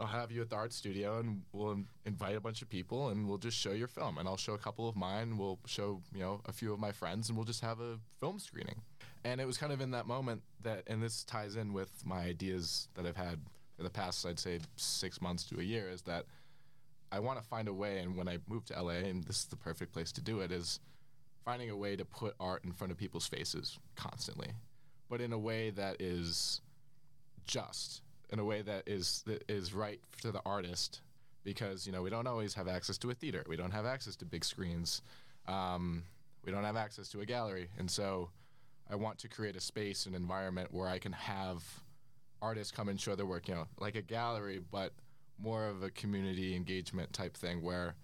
I'll 0.00 0.06
have 0.06 0.32
you 0.32 0.40
at 0.40 0.48
the 0.48 0.56
art 0.56 0.72
studio 0.72 1.18
and 1.18 1.42
we'll 1.52 1.78
invite 2.06 2.34
a 2.34 2.40
bunch 2.40 2.62
of 2.62 2.70
people 2.70 3.10
and 3.10 3.28
we'll 3.28 3.36
just 3.36 3.58
show 3.58 3.72
your 3.72 3.86
film 3.86 4.16
and 4.16 4.26
I'll 4.26 4.38
show 4.38 4.54
a 4.54 4.58
couple 4.58 4.88
of 4.88 4.96
mine. 4.96 5.36
We'll 5.36 5.58
show, 5.66 6.00
you 6.14 6.20
know, 6.20 6.40
a 6.46 6.52
few 6.52 6.72
of 6.72 6.80
my 6.80 6.90
friends 6.90 7.28
and 7.28 7.36
we'll 7.36 7.44
just 7.44 7.60
have 7.60 7.80
a 7.80 7.98
film 8.18 8.38
screening. 8.38 8.80
And 9.24 9.42
it 9.42 9.46
was 9.46 9.58
kind 9.58 9.72
of 9.74 9.82
in 9.82 9.90
that 9.90 10.06
moment 10.06 10.42
that, 10.62 10.84
and 10.86 11.02
this 11.02 11.22
ties 11.24 11.56
in 11.56 11.74
with 11.74 11.90
my 12.06 12.20
ideas 12.20 12.88
that 12.94 13.04
I've 13.04 13.16
had 13.16 13.40
for 13.76 13.82
the 13.82 13.90
past, 13.90 14.24
I'd 14.24 14.38
say 14.38 14.60
six 14.76 15.20
months 15.20 15.44
to 15.50 15.60
a 15.60 15.62
year, 15.62 15.90
is 15.90 16.00
that 16.02 16.24
I 17.12 17.18
want 17.18 17.38
to 17.38 17.44
find 17.44 17.68
a 17.68 17.74
way. 17.74 17.98
And 17.98 18.16
when 18.16 18.26
I 18.26 18.38
moved 18.48 18.68
to 18.68 18.82
LA, 18.82 18.92
and 18.92 19.22
this 19.24 19.40
is 19.40 19.44
the 19.44 19.56
perfect 19.56 19.92
place 19.92 20.12
to 20.12 20.22
do 20.22 20.40
it, 20.40 20.50
is 20.50 20.80
finding 21.44 21.68
a 21.68 21.76
way 21.76 21.96
to 21.96 22.06
put 22.06 22.34
art 22.40 22.64
in 22.64 22.72
front 22.72 22.90
of 22.90 22.96
people's 22.96 23.26
faces 23.26 23.78
constantly, 23.96 24.48
but 25.10 25.20
in 25.20 25.34
a 25.34 25.38
way 25.38 25.68
that 25.70 26.00
is 26.00 26.62
just, 27.44 28.00
in 28.32 28.38
a 28.38 28.44
way 28.44 28.62
that 28.62 28.84
is 28.86 29.22
that 29.26 29.44
is 29.48 29.72
right 29.74 30.00
to 30.22 30.32
the 30.32 30.40
artist, 30.44 31.00
because 31.44 31.86
you 31.86 31.92
know 31.92 32.02
we 32.02 32.10
don't 32.10 32.26
always 32.26 32.54
have 32.54 32.68
access 32.68 32.98
to 32.98 33.10
a 33.10 33.14
theater, 33.14 33.44
we 33.48 33.56
don't 33.56 33.72
have 33.72 33.86
access 33.86 34.16
to 34.16 34.24
big 34.24 34.44
screens, 34.44 35.02
um, 35.48 36.04
we 36.44 36.52
don't 36.52 36.64
have 36.64 36.76
access 36.76 37.08
to 37.10 37.20
a 37.20 37.26
gallery, 37.26 37.68
and 37.78 37.90
so 37.90 38.30
I 38.90 38.96
want 38.96 39.18
to 39.18 39.28
create 39.28 39.56
a 39.56 39.60
space, 39.60 40.06
an 40.06 40.14
environment 40.14 40.72
where 40.72 40.88
I 40.88 40.98
can 40.98 41.12
have 41.12 41.62
artists 42.42 42.72
come 42.72 42.88
and 42.88 43.00
show 43.00 43.14
their 43.14 43.26
work, 43.26 43.48
you 43.48 43.54
know, 43.54 43.66
like 43.78 43.94
a 43.94 44.02
gallery, 44.02 44.60
but 44.70 44.92
more 45.38 45.66
of 45.66 45.82
a 45.82 45.90
community 45.90 46.56
engagement 46.56 47.12
type 47.12 47.36
thing 47.36 47.62
where 47.62 47.94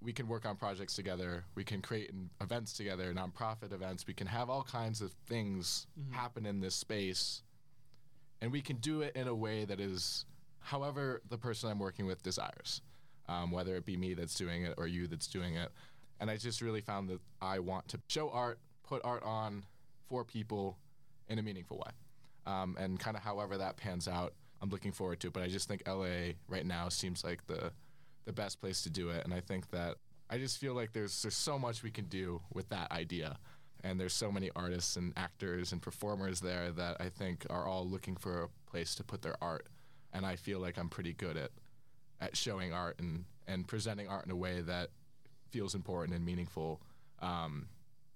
we 0.00 0.12
can 0.12 0.28
work 0.28 0.46
on 0.46 0.56
projects 0.56 0.94
together. 0.94 1.44
We 1.54 1.64
can 1.64 1.80
create 1.80 2.12
events 2.40 2.72
together, 2.72 3.12
nonprofit 3.12 3.72
events. 3.72 4.06
We 4.06 4.14
can 4.14 4.26
have 4.26 4.48
all 4.48 4.62
kinds 4.62 5.00
of 5.00 5.12
things 5.26 5.86
happen 6.10 6.46
in 6.46 6.60
this 6.60 6.74
space. 6.74 7.42
And 8.40 8.52
we 8.52 8.60
can 8.60 8.76
do 8.76 9.02
it 9.02 9.16
in 9.16 9.28
a 9.28 9.34
way 9.34 9.64
that 9.64 9.80
is 9.80 10.24
however 10.60 11.20
the 11.28 11.38
person 11.38 11.70
I'm 11.70 11.78
working 11.78 12.06
with 12.06 12.22
desires, 12.22 12.82
um, 13.28 13.50
whether 13.50 13.74
it 13.76 13.84
be 13.84 13.96
me 13.96 14.14
that's 14.14 14.34
doing 14.34 14.64
it 14.64 14.74
or 14.76 14.86
you 14.86 15.06
that's 15.06 15.26
doing 15.26 15.56
it. 15.56 15.70
And 16.20 16.30
I 16.30 16.36
just 16.36 16.60
really 16.60 16.80
found 16.80 17.08
that 17.08 17.20
I 17.40 17.58
want 17.58 17.88
to 17.88 18.00
show 18.08 18.30
art, 18.30 18.58
put 18.84 19.04
art 19.04 19.22
on 19.22 19.64
for 20.08 20.24
people 20.24 20.78
in 21.28 21.38
a 21.38 21.42
meaningful 21.42 21.78
way. 21.78 21.92
Um, 22.46 22.76
and 22.78 22.98
kind 22.98 23.16
of 23.16 23.22
however 23.22 23.58
that 23.58 23.76
pans 23.76 24.08
out, 24.08 24.34
I'm 24.60 24.70
looking 24.70 24.92
forward 24.92 25.20
to 25.20 25.28
it. 25.28 25.32
But 25.32 25.42
I 25.42 25.48
just 25.48 25.68
think 25.68 25.82
LA 25.86 26.32
right 26.48 26.66
now 26.66 26.88
seems 26.88 27.24
like 27.24 27.46
the 27.46 27.72
the 28.24 28.32
best 28.32 28.60
place 28.60 28.82
to 28.82 28.90
do 28.90 29.08
it. 29.08 29.24
And 29.24 29.32
I 29.32 29.40
think 29.40 29.70
that 29.70 29.96
I 30.28 30.36
just 30.36 30.58
feel 30.58 30.74
like 30.74 30.92
there's 30.92 31.22
there's 31.22 31.36
so 31.36 31.58
much 31.58 31.82
we 31.82 31.90
can 31.90 32.06
do 32.06 32.42
with 32.52 32.68
that 32.70 32.90
idea. 32.92 33.38
And 33.84 34.00
there's 34.00 34.12
so 34.12 34.32
many 34.32 34.50
artists 34.56 34.96
and 34.96 35.12
actors 35.16 35.72
and 35.72 35.80
performers 35.80 36.40
there 36.40 36.72
that 36.72 36.96
I 37.00 37.08
think 37.08 37.46
are 37.48 37.66
all 37.66 37.86
looking 37.88 38.16
for 38.16 38.44
a 38.44 38.70
place 38.70 38.94
to 38.96 39.04
put 39.04 39.22
their 39.22 39.36
art. 39.42 39.68
And 40.12 40.26
I 40.26 40.36
feel 40.36 40.58
like 40.58 40.78
I'm 40.78 40.88
pretty 40.88 41.12
good 41.12 41.36
at 41.36 41.50
at 42.20 42.36
showing 42.36 42.72
art 42.72 42.98
and, 42.98 43.24
and 43.46 43.66
presenting 43.68 44.08
art 44.08 44.24
in 44.24 44.32
a 44.32 44.36
way 44.36 44.60
that 44.60 44.88
feels 45.50 45.74
important 45.74 46.16
and 46.16 46.24
meaningful. 46.24 46.80
Um, 47.20 47.68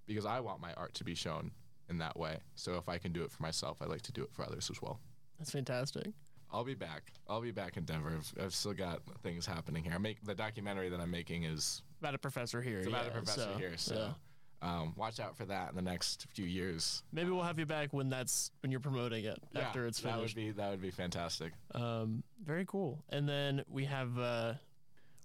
because 0.06 0.26
I 0.26 0.40
want 0.40 0.60
my 0.60 0.72
art 0.74 0.94
to 0.94 1.04
be 1.04 1.14
shown 1.14 1.52
in 1.88 1.98
that 1.98 2.18
way. 2.18 2.38
So 2.56 2.76
if 2.76 2.88
I 2.88 2.98
can 2.98 3.12
do 3.12 3.22
it 3.22 3.30
for 3.30 3.42
myself, 3.42 3.78
I 3.80 3.86
like 3.86 4.02
to 4.02 4.12
do 4.12 4.22
it 4.22 4.32
for 4.32 4.44
others 4.44 4.68
as 4.70 4.82
well. 4.82 5.00
That's 5.38 5.50
fantastic. 5.50 6.08
I'll 6.50 6.64
be 6.64 6.74
back. 6.74 7.12
I'll 7.28 7.40
be 7.40 7.50
back 7.50 7.76
in 7.76 7.84
Denver. 7.84 8.12
I've, 8.18 8.44
I've 8.44 8.54
still 8.54 8.74
got 8.74 9.00
things 9.22 9.46
happening 9.46 9.84
here. 9.84 9.92
I 9.94 9.98
make 9.98 10.22
the 10.24 10.34
documentary 10.34 10.88
that 10.90 11.00
I'm 11.00 11.10
making 11.10 11.44
is 11.44 11.82
About 12.00 12.14
a 12.14 12.18
professor 12.18 12.60
here. 12.60 12.78
it's 12.78 12.88
about 12.88 13.04
yeah, 13.04 13.10
a 13.10 13.14
professor 13.14 13.48
so, 13.52 13.58
here. 13.58 13.72
So. 13.76 14.14
Um, 14.62 14.94
watch 14.96 15.18
out 15.20 15.36
for 15.36 15.44
that 15.46 15.70
in 15.70 15.76
the 15.76 15.82
next 15.82 16.26
few 16.34 16.44
years. 16.46 17.02
maybe 17.12 17.30
we'll 17.30 17.42
have 17.42 17.58
you 17.58 17.66
back 17.66 17.92
when 17.92 18.08
that's 18.08 18.50
when 18.60 18.70
you're 18.70 18.80
promoting 18.80 19.24
it 19.24 19.38
after 19.56 19.82
Yeah, 19.82 19.88
it's 19.88 20.00
that 20.00 20.12
would 20.12 20.30
finished. 20.30 20.36
be 20.36 20.50
that 20.52 20.70
would 20.70 20.80
be 20.80 20.90
fantastic. 20.90 21.52
Um, 21.74 22.22
very 22.44 22.64
cool. 22.66 23.02
And 23.10 23.28
then 23.28 23.64
we 23.68 23.84
have 23.86 24.16
uh, 24.18 24.54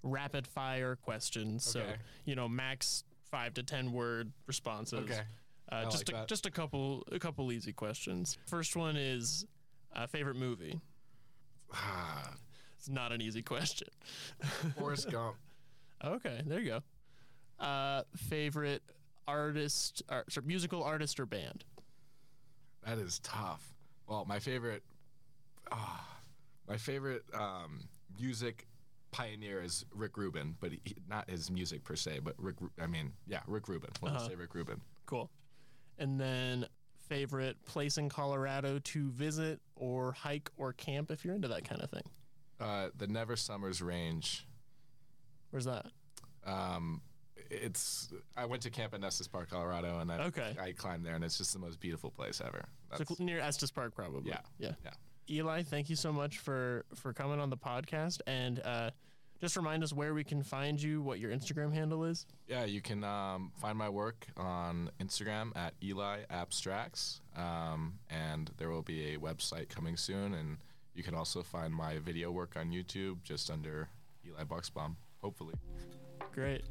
rapid 0.03 0.47
fire 0.47 0.95
questions. 0.95 1.63
So 1.63 1.83
you 2.25 2.35
know, 2.35 2.49
max 2.49 3.03
five 3.31 3.53
to 3.55 3.63
ten 3.63 3.91
word 3.93 4.31
responses. 4.47 4.99
Okay. 4.99 5.21
Uh, 5.69 5.83
just 5.85 6.07
like 6.07 6.09
a, 6.09 6.19
that. 6.21 6.27
just 6.27 6.45
a 6.45 6.51
couple 6.51 7.03
a 7.11 7.19
couple 7.19 7.51
easy 7.51 7.73
questions. 7.73 8.37
First 8.47 8.75
one 8.75 8.95
is 8.97 9.45
uh, 9.95 10.07
favorite 10.07 10.35
movie. 10.37 10.79
It's 12.77 12.89
not 12.89 13.11
an 13.11 13.21
easy 13.21 13.41
question. 13.41 13.87
Forrest 14.77 15.09
Gump. 15.11 15.35
Okay, 16.05 16.41
there 16.45 16.59
you 16.59 16.69
go. 17.59 17.65
Uh, 17.65 18.03
favorite 18.15 18.83
artist, 19.27 20.01
or, 20.09 20.23
sorry, 20.29 20.45
musical 20.47 20.83
artist 20.83 21.19
or 21.19 21.25
band? 21.25 21.63
That 22.85 22.97
is 22.97 23.19
tough. 23.19 23.73
Well, 24.07 24.25
my 24.25 24.39
favorite, 24.39 24.83
ah, 25.71 26.07
my 26.67 26.77
favorite 26.77 27.23
um, 27.33 27.81
music 28.19 28.67
pioneer 29.11 29.61
is 29.61 29.85
Rick 29.93 30.17
Rubin, 30.17 30.55
but 30.59 30.71
he, 30.71 30.81
not 31.09 31.29
his 31.29 31.49
music 31.51 31.83
per 31.83 31.95
se, 31.95 32.19
but 32.23 32.35
Rick. 32.37 32.55
I 32.81 32.87
mean, 32.87 33.11
yeah, 33.27 33.41
Rick 33.47 33.67
Rubin. 33.67 33.89
Let's 34.01 34.17
Uh-huh. 34.17 34.27
say 34.29 34.35
Rick 34.35 34.53
Rubin. 34.55 34.79
Cool. 35.05 35.29
And 35.97 36.19
then 36.19 36.65
favorite 37.09 37.63
place 37.65 37.97
in 37.97 38.09
Colorado 38.09 38.79
to 38.79 39.09
visit 39.11 39.59
or 39.75 40.11
hike 40.11 40.49
or 40.57 40.73
camp 40.73 41.09
if 41.09 41.23
you're 41.25 41.35
into 41.35 41.47
that 41.47 41.63
kind 41.67 41.81
of 41.81 41.89
thing. 41.89 42.03
Uh, 42.59 42.89
the 42.97 43.07
Never 43.07 43.35
Summers 43.35 43.81
Range. 43.81 44.45
Where's 45.51 45.65
that? 45.65 45.85
Um, 46.45 47.01
it's. 47.49 48.09
I 48.35 48.45
went 48.45 48.61
to 48.63 48.69
camp 48.69 48.93
in 48.93 49.03
Estes 49.03 49.27
Park, 49.27 49.49
Colorado, 49.49 49.99
and 49.99 50.11
I, 50.11 50.25
Okay. 50.25 50.55
I 50.59 50.71
climbed 50.71 51.05
there, 51.05 51.15
and 51.15 51.23
it's 51.23 51.37
just 51.37 51.53
the 51.53 51.59
most 51.59 51.79
beautiful 51.79 52.11
place 52.11 52.41
ever. 52.45 52.65
That's, 52.89 53.07
cl- 53.07 53.25
near 53.25 53.39
Estes 53.39 53.71
Park, 53.71 53.95
probably. 53.95 54.29
Yeah, 54.29 54.39
Yeah. 54.59 54.71
yeah. 54.83 54.91
Eli, 55.29 55.63
thank 55.63 55.89
you 55.89 55.95
so 55.95 56.11
much 56.13 56.37
for 56.39 56.85
for 56.95 57.13
coming 57.13 57.39
on 57.39 57.49
the 57.49 57.57
podcast, 57.57 58.21
and 58.27 58.61
uh, 58.63 58.91
just 59.41 59.55
remind 59.57 59.83
us 59.83 59.91
where 59.93 60.13
we 60.13 60.23
can 60.23 60.41
find 60.41 60.81
you, 60.81 61.01
what 61.01 61.19
your 61.19 61.31
Instagram 61.31 61.73
handle 61.73 62.05
is. 62.05 62.25
Yeah, 62.47 62.63
you 62.65 62.81
can 62.81 63.03
um, 63.03 63.51
find 63.59 63.77
my 63.77 63.89
work 63.89 64.25
on 64.37 64.89
Instagram 65.01 65.55
at 65.57 65.73
Eli 65.83 66.19
Abstracts, 66.29 67.19
um, 67.35 67.99
and 68.09 68.49
there 68.57 68.69
will 68.69 68.81
be 68.83 69.15
a 69.15 69.17
website 69.17 69.67
coming 69.69 69.97
soon. 69.97 70.33
And 70.33 70.57
you 70.95 71.03
can 71.03 71.13
also 71.13 71.43
find 71.43 71.73
my 71.73 71.99
video 71.99 72.31
work 72.31 72.53
on 72.55 72.71
YouTube 72.71 73.21
just 73.23 73.51
under 73.51 73.89
Eli 74.25 74.43
Bucksbaum, 74.45 74.95
hopefully. 75.21 75.53
Great. 76.33 76.63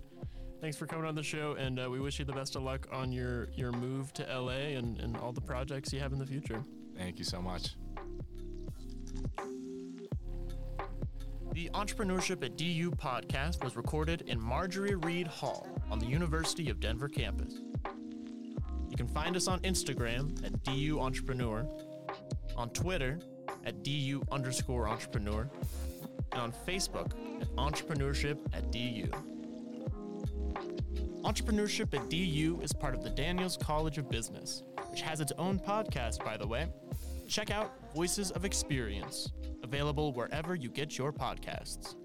Thanks 0.66 0.76
for 0.76 0.86
coming 0.88 1.06
on 1.06 1.14
the 1.14 1.22
show, 1.22 1.52
and 1.52 1.78
uh, 1.78 1.88
we 1.88 2.00
wish 2.00 2.18
you 2.18 2.24
the 2.24 2.32
best 2.32 2.56
of 2.56 2.64
luck 2.64 2.88
on 2.90 3.12
your, 3.12 3.46
your 3.54 3.70
move 3.70 4.12
to 4.14 4.24
LA 4.24 4.74
and, 4.74 4.98
and 4.98 5.16
all 5.16 5.30
the 5.30 5.40
projects 5.40 5.92
you 5.92 6.00
have 6.00 6.12
in 6.12 6.18
the 6.18 6.26
future. 6.26 6.60
Thank 6.98 7.20
you 7.20 7.24
so 7.24 7.40
much. 7.40 7.76
The 11.52 11.70
Entrepreneurship 11.72 12.44
at 12.44 12.56
DU 12.56 12.90
podcast 12.90 13.62
was 13.62 13.76
recorded 13.76 14.22
in 14.22 14.40
Marjorie 14.40 14.96
Reed 14.96 15.28
Hall 15.28 15.68
on 15.88 16.00
the 16.00 16.06
University 16.06 16.68
of 16.68 16.80
Denver 16.80 17.08
campus. 17.08 17.60
You 18.90 18.96
can 18.96 19.06
find 19.06 19.36
us 19.36 19.46
on 19.46 19.60
Instagram 19.60 20.44
at 20.44 20.64
DU 20.64 20.98
Entrepreneur, 20.98 21.64
on 22.56 22.70
Twitter 22.70 23.20
at 23.64 23.84
DU 23.84 24.20
underscore 24.32 24.88
entrepreneur, 24.88 25.48
and 26.32 26.40
on 26.40 26.52
Facebook 26.66 27.12
at 27.40 27.54
Entrepreneurship 27.54 28.38
at 28.52 28.72
DU. 28.72 29.08
Entrepreneurship 31.26 31.92
at 31.92 32.08
DU 32.08 32.60
is 32.62 32.72
part 32.72 32.94
of 32.94 33.02
the 33.02 33.10
Daniels 33.10 33.56
College 33.56 33.98
of 33.98 34.08
Business, 34.08 34.62
which 34.90 35.00
has 35.00 35.20
its 35.20 35.32
own 35.38 35.58
podcast, 35.58 36.24
by 36.24 36.36
the 36.36 36.46
way. 36.46 36.68
Check 37.26 37.50
out 37.50 37.72
Voices 37.92 38.30
of 38.30 38.44
Experience, 38.44 39.32
available 39.64 40.12
wherever 40.12 40.54
you 40.54 40.68
get 40.68 40.96
your 40.96 41.12
podcasts. 41.12 41.96